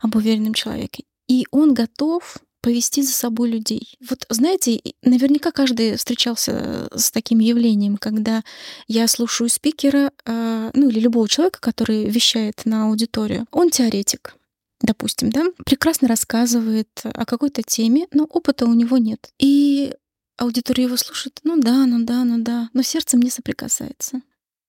об 0.00 0.16
уверенном 0.16 0.54
человеке. 0.54 1.04
И 1.28 1.46
он 1.50 1.74
готов 1.74 2.38
повести 2.60 3.02
за 3.02 3.12
собой 3.12 3.50
людей. 3.50 3.96
Вот 4.08 4.26
знаете, 4.28 4.80
наверняка 5.02 5.50
каждый 5.50 5.96
встречался 5.96 6.88
с 6.94 7.10
таким 7.10 7.38
явлением, 7.38 7.96
когда 7.96 8.42
я 8.86 9.08
слушаю 9.08 9.48
спикера, 9.48 10.12
а, 10.24 10.70
ну 10.74 10.88
или 10.88 11.00
любого 11.00 11.28
человека, 11.28 11.60
который 11.60 12.08
вещает 12.08 12.62
на 12.64 12.86
аудиторию. 12.86 13.46
Он 13.50 13.70
теоретик, 13.70 14.36
допустим, 14.80 15.30
да, 15.30 15.46
прекрасно 15.64 16.08
рассказывает 16.08 16.88
о 17.04 17.24
какой-то 17.24 17.62
теме, 17.62 18.06
но 18.12 18.24
опыта 18.24 18.66
у 18.66 18.74
него 18.74 18.98
нет. 18.98 19.30
И 19.38 19.94
аудитория 20.36 20.84
его 20.84 20.96
слушает, 20.96 21.40
ну 21.44 21.60
да, 21.60 21.86
ну 21.86 22.04
да, 22.04 22.24
ну 22.24 22.42
да, 22.42 22.70
но 22.72 22.82
сердцем 22.82 23.20
не 23.20 23.30
соприкасается. 23.30 24.22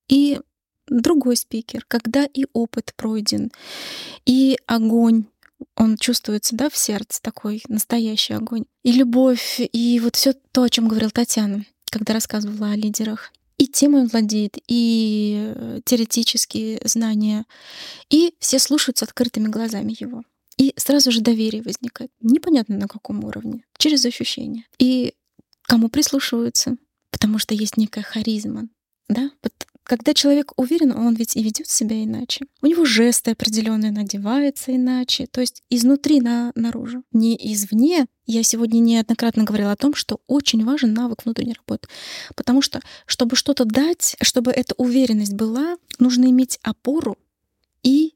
И 0.10 0.40
другой 0.88 1.38
спикер, 1.38 1.86
когда 1.88 2.26
и 2.26 2.46
опыт 2.54 2.94
пройден, 2.96 3.52
и 4.26 4.58
огонь 4.68 5.26
он 5.76 5.98
чувствуется, 5.98 6.56
да, 6.56 6.70
в 6.70 6.78
сердце 6.78 7.22
такой 7.22 7.64
настоящий 7.68 8.34
огонь. 8.34 8.66
И 8.84 8.92
любовь, 8.92 9.60
и 9.60 10.00
вот 10.00 10.16
все 10.16 10.34
то, 10.52 10.64
о 10.64 10.70
чем 10.70 10.88
говорила 10.88 11.12
Татьяна, 11.12 11.66
когда 11.90 12.14
рассказывала 12.14 12.72
о 12.72 12.76
лидерах. 12.76 13.32
И 13.58 13.68
темой 13.68 14.08
владеет, 14.08 14.58
и 14.68 15.54
э, 15.56 15.82
теоретические 15.86 16.82
знания, 16.84 17.46
и 18.10 18.34
все 18.40 18.58
слушают 18.58 18.98
с 18.98 19.04
открытыми 19.04 19.50
глазами 19.50 19.96
его. 20.00 20.24
И 20.58 20.74
сразу 20.78 21.12
же 21.12 21.22
доверие 21.22 21.62
возникает. 21.62 22.12
Непонятно 22.22 22.78
на 22.78 22.88
каком 22.88 23.24
уровне, 23.24 23.64
через 23.78 24.04
ощущения. 24.06 24.66
И 24.80 25.14
кому 25.64 25.90
прислушиваются, 25.90 26.76
потому 27.12 27.38
что 27.38 27.54
есть 27.54 27.78
некая 27.78 28.04
харизма, 28.04 28.68
да, 29.08 29.30
когда 29.92 30.14
человек 30.14 30.54
уверен, 30.56 30.94
он 30.94 31.16
ведь 31.16 31.36
и 31.36 31.44
ведет 31.44 31.68
себя 31.68 32.02
иначе. 32.02 32.46
У 32.62 32.68
него 32.68 32.86
жесты 32.86 33.32
определенные 33.32 33.92
надеваются 33.92 34.74
иначе, 34.74 35.28
то 35.28 35.42
есть 35.42 35.64
изнутри 35.70 36.22
на, 36.22 36.54
наружу, 36.56 37.04
не 37.12 37.36
извне. 37.36 38.06
Я 38.26 38.42
сегодня 38.44 38.80
неоднократно 38.80 39.44
говорила 39.44 39.74
о 39.74 39.76
том, 39.76 39.94
что 39.94 40.22
очень 40.28 40.64
важен 40.64 40.94
навык 40.94 41.26
внутренней 41.26 41.56
работы. 41.56 41.90
Потому 42.38 42.62
что, 42.62 42.80
чтобы 43.06 43.36
что-то 43.36 43.66
дать, 43.66 44.16
чтобы 44.22 44.52
эта 44.52 44.76
уверенность 44.76 45.34
была, 45.34 45.76
нужно 46.00 46.24
иметь 46.28 46.58
опору 46.64 47.18
и 47.84 48.14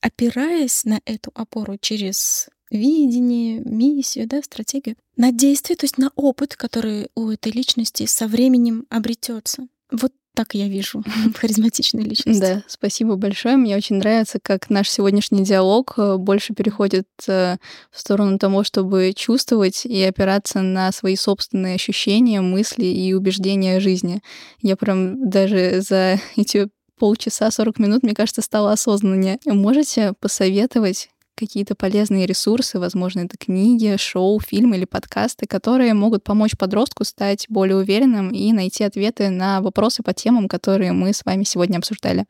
опираясь 0.00 0.86
на 0.86 1.02
эту 1.04 1.30
опору 1.34 1.76
через 1.78 2.48
видение, 2.70 3.60
миссию, 3.60 4.26
да, 4.26 4.42
стратегию, 4.42 4.96
на 5.18 5.30
действие, 5.30 5.76
то 5.76 5.84
есть 5.84 5.98
на 5.98 6.10
опыт, 6.16 6.56
который 6.56 7.10
у 7.14 7.28
этой 7.28 7.52
личности 7.52 8.06
со 8.06 8.26
временем 8.26 8.86
обретется. 8.88 9.68
Вот 9.90 10.14
так 10.34 10.54
я 10.54 10.68
вижу 10.68 11.02
харизматичную 11.36 12.06
личность. 12.06 12.40
Да, 12.40 12.62
спасибо 12.66 13.16
большое. 13.16 13.56
Мне 13.56 13.76
очень 13.76 13.96
нравится, 13.96 14.38
как 14.42 14.70
наш 14.70 14.88
сегодняшний 14.88 15.44
диалог 15.44 15.94
э, 15.96 16.16
больше 16.16 16.54
переходит 16.54 17.06
э, 17.28 17.56
в 17.90 18.00
сторону 18.00 18.38
того, 18.38 18.64
чтобы 18.64 19.12
чувствовать 19.14 19.84
и 19.84 20.02
опираться 20.02 20.62
на 20.62 20.90
свои 20.92 21.16
собственные 21.16 21.74
ощущения, 21.74 22.40
мысли 22.40 22.86
и 22.86 23.12
убеждения 23.12 23.80
жизни. 23.80 24.22
Я 24.60 24.76
прям 24.76 25.28
даже 25.28 25.80
за 25.80 26.18
эти 26.36 26.68
полчаса, 26.98 27.50
40 27.50 27.78
минут, 27.78 28.02
мне 28.02 28.14
кажется, 28.14 28.42
стала 28.42 28.72
осознаннее. 28.72 29.38
Можете 29.44 30.14
посоветовать 30.20 31.10
какие-то 31.42 31.74
полезные 31.74 32.24
ресурсы, 32.24 32.78
возможно, 32.78 33.20
это 33.20 33.36
книги, 33.36 33.96
шоу, 33.98 34.38
фильмы 34.38 34.76
или 34.76 34.84
подкасты, 34.84 35.46
которые 35.46 35.92
могут 35.92 36.22
помочь 36.22 36.56
подростку 36.56 37.04
стать 37.04 37.46
более 37.48 37.76
уверенным 37.76 38.30
и 38.30 38.52
найти 38.52 38.84
ответы 38.84 39.28
на 39.28 39.60
вопросы 39.60 40.04
по 40.04 40.14
темам, 40.14 40.46
которые 40.46 40.92
мы 40.92 41.12
с 41.12 41.24
вами 41.24 41.42
сегодня 41.42 41.78
обсуждали. 41.78 42.26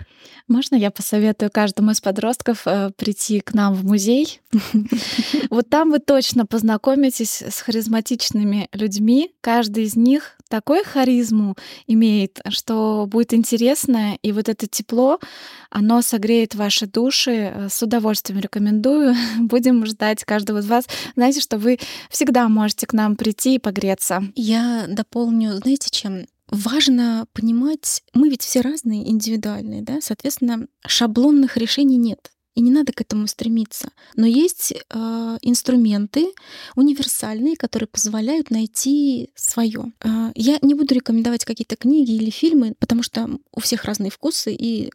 Можно 0.48 0.76
я 0.76 0.90
посоветую 0.90 1.50
каждому 1.50 1.90
из 1.90 2.00
подростков 2.00 2.62
э, 2.66 2.90
прийти 2.96 3.40
к 3.40 3.52
нам 3.52 3.74
в 3.74 3.84
музей? 3.84 4.40
Вот 5.50 5.68
там 5.68 5.90
вы 5.90 5.98
точно 5.98 6.46
познакомитесь 6.46 7.42
с 7.42 7.60
харизматичными 7.60 8.68
людьми. 8.72 9.34
Каждый 9.42 9.84
из 9.84 9.96
них 9.96 10.36
такой 10.48 10.84
харизму 10.84 11.56
имеет, 11.86 12.40
что 12.48 13.06
будет 13.06 13.34
интересно, 13.34 14.18
и 14.22 14.32
вот 14.32 14.48
это 14.48 14.66
тепло, 14.66 15.18
оно 15.70 16.02
согреет 16.02 16.54
ваши 16.54 16.86
души. 16.86 17.52
Э, 17.54 17.68
с 17.68 17.82
удовольствием 17.82 18.40
рекомендую 18.40 19.01
рекомендую. 19.02 19.14
Будем 19.48 19.86
ждать 19.86 20.24
каждого 20.24 20.58
из 20.58 20.66
вас. 20.66 20.86
Знаете, 21.14 21.40
что 21.40 21.58
вы 21.58 21.78
всегда 22.10 22.48
можете 22.48 22.86
к 22.86 22.92
нам 22.92 23.16
прийти 23.16 23.56
и 23.56 23.58
погреться. 23.58 24.22
Я 24.34 24.86
дополню, 24.88 25.56
знаете, 25.56 25.90
чем? 25.90 26.26
Важно 26.48 27.26
понимать, 27.32 28.02
мы 28.12 28.28
ведь 28.28 28.42
все 28.42 28.60
разные, 28.60 29.08
индивидуальные, 29.10 29.80
да, 29.80 30.00
соответственно, 30.02 30.66
шаблонных 30.86 31.56
решений 31.56 31.96
нет 31.96 32.30
и 32.54 32.60
не 32.60 32.70
надо 32.70 32.92
к 32.92 33.00
этому 33.00 33.26
стремиться. 33.26 33.90
Но 34.14 34.26
есть 34.26 34.72
э, 34.72 35.38
инструменты 35.40 36.32
универсальные, 36.76 37.56
которые 37.56 37.86
позволяют 37.86 38.50
найти 38.50 39.30
свое. 39.34 39.92
Э, 40.04 40.32
я 40.34 40.58
не 40.60 40.74
буду 40.74 40.94
рекомендовать 40.94 41.44
какие-то 41.44 41.76
книги 41.76 42.12
или 42.12 42.30
фильмы, 42.30 42.74
потому 42.78 43.02
что 43.02 43.30
у 43.54 43.60
всех 43.60 43.84
разные 43.84 44.10
вкусы, 44.10 44.52
и 44.54 44.90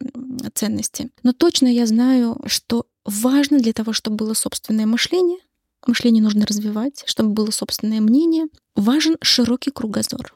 ценности. 0.53 1.09
Но 1.23 1.33
точно 1.33 1.67
я 1.67 1.85
знаю, 1.85 2.39
что 2.45 2.85
важно 3.07 3.57
для 3.57 3.73
того, 3.73 3.93
чтобы 3.93 4.17
было 4.17 4.35
собственное 4.35 4.85
мышление, 4.85 5.39
мышление 5.87 6.21
нужно 6.21 6.45
развивать, 6.45 7.03
чтобы 7.07 7.29
было 7.29 7.49
собственное 7.49 8.01
мнение, 8.01 8.47
важен 8.75 9.17
широкий 9.21 9.71
кругозор. 9.71 10.35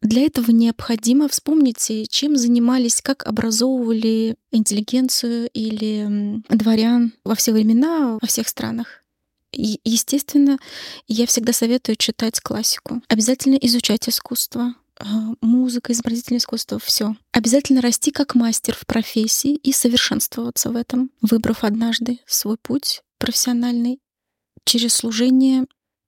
Для 0.00 0.22
этого 0.22 0.50
необходимо 0.50 1.28
вспомнить, 1.28 1.90
чем 2.10 2.36
занимались, 2.36 3.00
как 3.00 3.26
образовывали 3.26 4.36
интеллигенцию 4.52 5.48
или 5.52 6.42
дворян 6.50 7.14
во 7.24 7.34
все 7.34 7.52
времена, 7.52 8.18
во 8.20 8.28
всех 8.28 8.48
странах. 8.48 9.02
И, 9.52 9.80
естественно, 9.82 10.58
я 11.06 11.26
всегда 11.26 11.52
советую 11.52 11.96
читать 11.96 12.38
классику. 12.40 13.02
Обязательно 13.08 13.56
изучать 13.56 14.08
искусство, 14.08 14.74
музыка, 15.40 15.92
изобразительное 15.92 16.38
искусство, 16.38 16.78
все. 16.78 17.14
Обязательно 17.32 17.80
расти 17.80 18.10
как 18.10 18.34
мастер 18.34 18.74
в 18.74 18.86
профессии 18.86 19.54
и 19.54 19.72
совершенствоваться 19.72 20.70
в 20.70 20.76
этом, 20.76 21.10
выбрав 21.22 21.64
однажды 21.64 22.20
свой 22.26 22.56
путь 22.56 23.02
профессиональный, 23.18 24.00
через 24.64 24.94
служение 24.94 25.66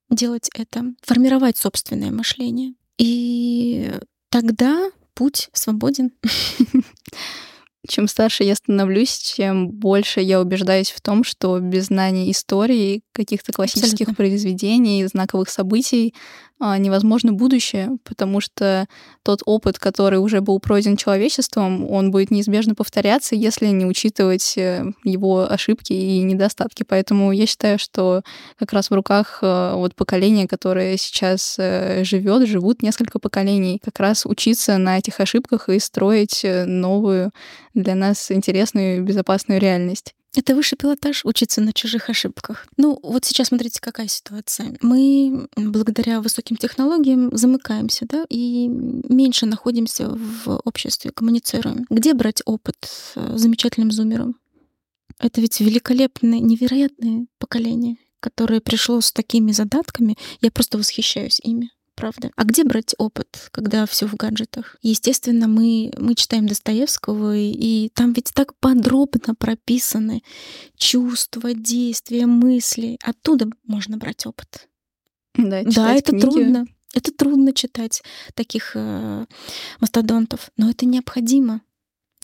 делать 0.09 0.49
это, 0.53 0.93
формировать 1.03 1.57
собственное 1.57 2.11
мышление. 2.11 2.73
И 2.97 3.91
тогда 4.29 4.91
путь 5.13 5.49
свободен. 5.53 6.11
Чем 7.87 8.07
старше 8.07 8.43
я 8.43 8.53
становлюсь, 8.53 9.17
тем 9.35 9.69
больше 9.69 10.21
я 10.21 10.39
убеждаюсь 10.39 10.91
в 10.91 11.01
том, 11.01 11.23
что 11.23 11.59
без 11.59 11.87
знания 11.87 12.29
истории, 12.29 13.01
каких-то 13.11 13.51
классических 13.51 14.09
Абсолютно. 14.09 14.15
произведений, 14.15 15.05
знаковых 15.07 15.49
событий 15.49 16.13
а, 16.13 16.50
невозможно 16.77 17.33
будущее, 17.33 17.97
потому 18.03 18.39
что 18.39 18.87
тот 19.23 19.41
опыт, 19.45 19.79
который 19.79 20.19
уже 20.19 20.41
был 20.41 20.59
пройден 20.59 20.95
человечеством, 20.95 21.89
он 21.89 22.11
будет 22.11 22.31
неизбежно 22.31 22.75
повторяться, 22.75 23.35
если 23.35 23.67
не 23.67 23.85
учитывать 23.85 24.57
э, 24.57 24.85
его 25.03 25.51
ошибки 25.51 25.93
и 25.93 26.21
недостатки. 26.21 26.83
Поэтому 26.87 27.31
я 27.31 27.45
считаю, 27.45 27.79
что 27.79 28.21
как 28.57 28.73
раз 28.73 28.89
в 28.89 28.93
руках 28.93 29.39
э, 29.41 29.73
вот 29.75 29.95
поколения, 29.95 30.47
которое 30.47 30.97
сейчас 30.97 31.55
э, 31.57 32.03
живет, 32.03 32.47
живут 32.47 32.83
несколько 32.83 33.19
поколений, 33.19 33.79
как 33.83 33.99
раз 33.99 34.25
учиться 34.25 34.77
на 34.77 34.99
этих 34.99 35.19
ошибках 35.19 35.69
и 35.69 35.79
строить 35.79 36.45
новую 36.45 37.31
для 37.73 37.95
нас 37.95 38.31
интересную 38.31 38.97
и 38.97 39.01
безопасную 39.01 39.59
реальность. 39.59 40.13
Это 40.33 40.55
высший 40.55 40.77
пилотаж— 40.77 41.21
учиться 41.25 41.59
на 41.59 41.73
чужих 41.73 42.09
ошибках. 42.09 42.65
Ну, 42.77 42.97
вот 43.03 43.25
сейчас 43.25 43.47
смотрите, 43.47 43.81
какая 43.81 44.07
ситуация. 44.07 44.77
Мы 44.81 45.47
благодаря 45.57 46.21
высоким 46.21 46.55
технологиям 46.55 47.35
замыкаемся, 47.35 48.05
да, 48.07 48.25
и 48.29 48.67
меньше 48.69 49.45
находимся 49.45 50.09
в 50.09 50.61
обществе, 50.63 51.11
коммуницируем. 51.11 51.85
Где 51.89 52.13
брать 52.13 52.41
опыт 52.45 52.77
замечательным 53.15 53.91
зумером? 53.91 54.37
Это 55.19 55.41
ведь 55.41 55.59
великолепное, 55.59 56.39
невероятное 56.39 57.27
поколение, 57.37 57.97
которое 58.21 58.61
пришло 58.61 59.01
с 59.01 59.11
такими 59.11 59.51
задатками. 59.51 60.15
Я 60.39 60.49
просто 60.49 60.77
восхищаюсь 60.77 61.41
ими 61.43 61.71
правда. 61.95 62.31
А 62.35 62.43
где 62.43 62.63
брать 62.63 62.95
опыт, 62.97 63.49
когда 63.51 63.85
все 63.85 64.07
в 64.07 64.15
гаджетах? 64.15 64.77
Естественно, 64.81 65.47
мы, 65.47 65.91
мы 65.97 66.15
читаем 66.15 66.47
Достоевского, 66.47 67.35
и, 67.35 67.51
и 67.51 67.89
там 67.93 68.13
ведь 68.13 68.31
так 68.33 68.55
подробно 68.59 69.35
прописаны 69.35 70.23
чувства, 70.77 71.53
действия, 71.53 72.25
мысли. 72.25 72.97
Оттуда 73.03 73.47
можно 73.65 73.97
брать 73.97 74.25
опыт. 74.25 74.67
Да, 75.35 75.63
да 75.63 75.93
это 75.93 76.11
книги. 76.11 76.25
трудно. 76.25 76.65
Это 76.93 77.11
трудно 77.13 77.53
читать 77.53 78.03
таких 78.33 78.71
э, 78.75 79.25
мастодонтов, 79.79 80.51
но 80.57 80.69
это 80.69 80.85
необходимо. 80.85 81.61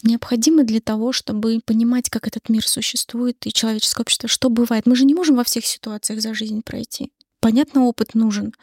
Необходимо 0.03 0.63
для 0.63 0.79
того, 0.79 1.11
чтобы 1.11 1.59
понимать, 1.65 2.09
как 2.09 2.27
этот 2.27 2.49
мир 2.49 2.67
существует 2.67 3.47
и 3.47 3.53
человеческое 3.53 4.03
общество, 4.03 4.29
что 4.29 4.49
бывает. 4.49 4.85
Мы 4.85 4.95
же 4.95 5.05
не 5.05 5.15
можем 5.15 5.37
во 5.37 5.43
всех 5.43 5.65
ситуациях 5.65 6.21
за 6.21 6.33
жизнь 6.33 6.61
пройти. 6.61 7.11
Понятно, 7.47 7.85
опыт 7.85 8.13
нужен, 8.13 8.53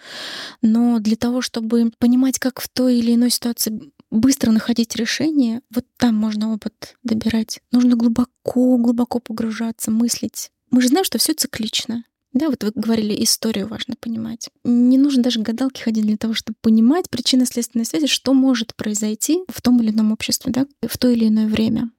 но 0.61 0.99
для 0.99 1.16
того, 1.16 1.41
чтобы 1.41 1.91
понимать, 1.99 2.39
как 2.39 2.61
в 2.61 2.68
той 2.68 2.99
или 2.99 3.14
иной 3.14 3.30
ситуации 3.30 3.80
быстро 4.11 4.51
находить 4.51 4.95
решение, 4.95 5.62
вот 5.74 5.87
там 5.97 6.14
можно 6.14 6.53
опыт 6.53 6.97
добирать. 7.03 7.61
Нужно 7.72 7.97
глубоко-глубоко 7.97 9.20
погружаться, 9.20 9.91
мыслить. 9.91 10.51
Мы 10.70 10.82
же 10.82 10.89
знаем, 10.89 11.07
что 11.07 11.16
все 11.16 11.32
циклично. 11.32 12.05
Да, 12.35 12.51
вот 12.51 12.62
вы 12.62 12.72
говорили, 12.74 13.24
историю 13.24 13.68
важно 13.68 13.95
понимать. 13.99 14.51
Не 14.64 14.99
нужно 14.99 15.22
даже 15.22 15.41
гадалки 15.41 15.80
ходить 15.80 16.05
для 16.05 16.18
того, 16.18 16.35
чтобы 16.35 16.59
понимать 16.61 17.09
причинно-следственные 17.09 17.87
связи, 17.87 18.07
что 18.07 18.35
может 18.35 18.76
произойти 18.76 19.45
в 19.49 19.62
том 19.62 19.80
или 19.80 19.93
ином 19.93 20.12
обществе, 20.12 20.53
да, 20.53 20.66
в 20.87 20.99
то 20.99 21.09
или 21.09 21.26
иное 21.28 21.47
время. 21.47 21.91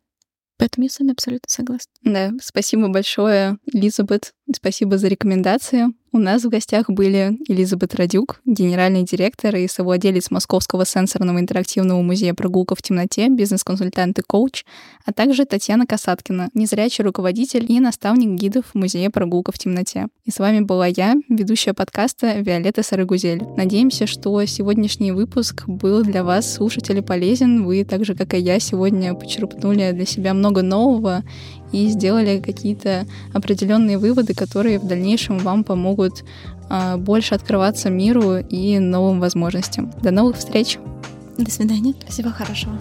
Поэтому 0.58 0.86
я 0.86 0.90
с 0.90 1.00
вами 1.00 1.12
абсолютно 1.12 1.48
согласна. 1.50 1.92
Да, 2.04 2.32
спасибо 2.42 2.88
большое, 2.88 3.58
Элизабет. 3.66 4.34
Спасибо 4.54 4.98
за 4.98 5.08
рекомендации. 5.08 5.88
У 6.16 6.18
нас 6.18 6.46
в 6.46 6.50
гостях 6.50 6.90
были 6.90 7.38
Элизабет 7.46 7.94
Радюк, 7.94 8.40
генеральный 8.46 9.04
директор 9.04 9.54
и 9.58 9.68
совладелец 9.68 10.32
Московского 10.32 10.86
сенсорного 10.86 11.42
интерактивного 11.42 12.02
музея 12.02 12.34
«Прогулка 12.34 12.74
в 12.74 12.82
темноте», 12.82 13.28
бизнес-консультант 13.28 14.20
и 14.20 14.22
коуч, 14.22 14.64
а 15.04 15.12
также 15.12 15.44
Татьяна 15.44 15.86
Касаткина, 15.86 16.52
незрячий 16.54 17.04
руководитель 17.04 17.70
и 17.70 17.82
наставник 17.82 18.40
гидов 18.40 18.64
музея 18.74 19.10
«Прогулка 19.10 19.52
в 19.52 19.60
темноте». 19.60 20.08
И 20.24 20.32
с 20.32 20.40
вами 20.40 20.62
была 20.62 20.88
я, 20.88 21.16
ведущая 21.28 21.74
подкаста 21.74 22.40
Виолетта 22.40 22.82
Сарагузель. 22.82 23.44
Надеемся, 23.58 24.08
что 24.08 24.46
сегодняшний 24.46 25.12
выпуск 25.12 25.68
был 25.68 26.02
для 26.02 26.24
вас, 26.24 26.50
слушатели, 26.50 27.02
полезен. 27.02 27.66
Вы, 27.66 27.84
так 27.84 28.06
же, 28.06 28.16
как 28.16 28.36
и 28.36 28.40
я, 28.40 28.62
сегодня 28.62 29.14
почерпнули 29.16 29.92
для 29.92 30.06
себя 30.06 30.34
много 30.34 30.62
нового 30.62 31.26
и 31.72 31.88
сделали 31.88 32.40
какие-то 32.40 33.06
определенные 33.34 33.98
выводы, 33.98 34.34
которые 34.34 34.80
в 34.80 34.88
дальнейшем 34.88 35.40
вам 35.40 35.64
помогут 35.64 36.24
а, 36.70 36.98
больше 36.98 37.36
открываться 37.36 37.90
миру 37.90 38.38
и 38.38 38.80
новым 38.80 39.20
возможностям. 39.20 39.92
До 40.02 40.12
новых 40.12 40.38
встреч! 40.38 40.80
До 41.38 41.52
свидания. 41.52 41.94
Всего 42.08 42.30
хорошего. 42.30 42.80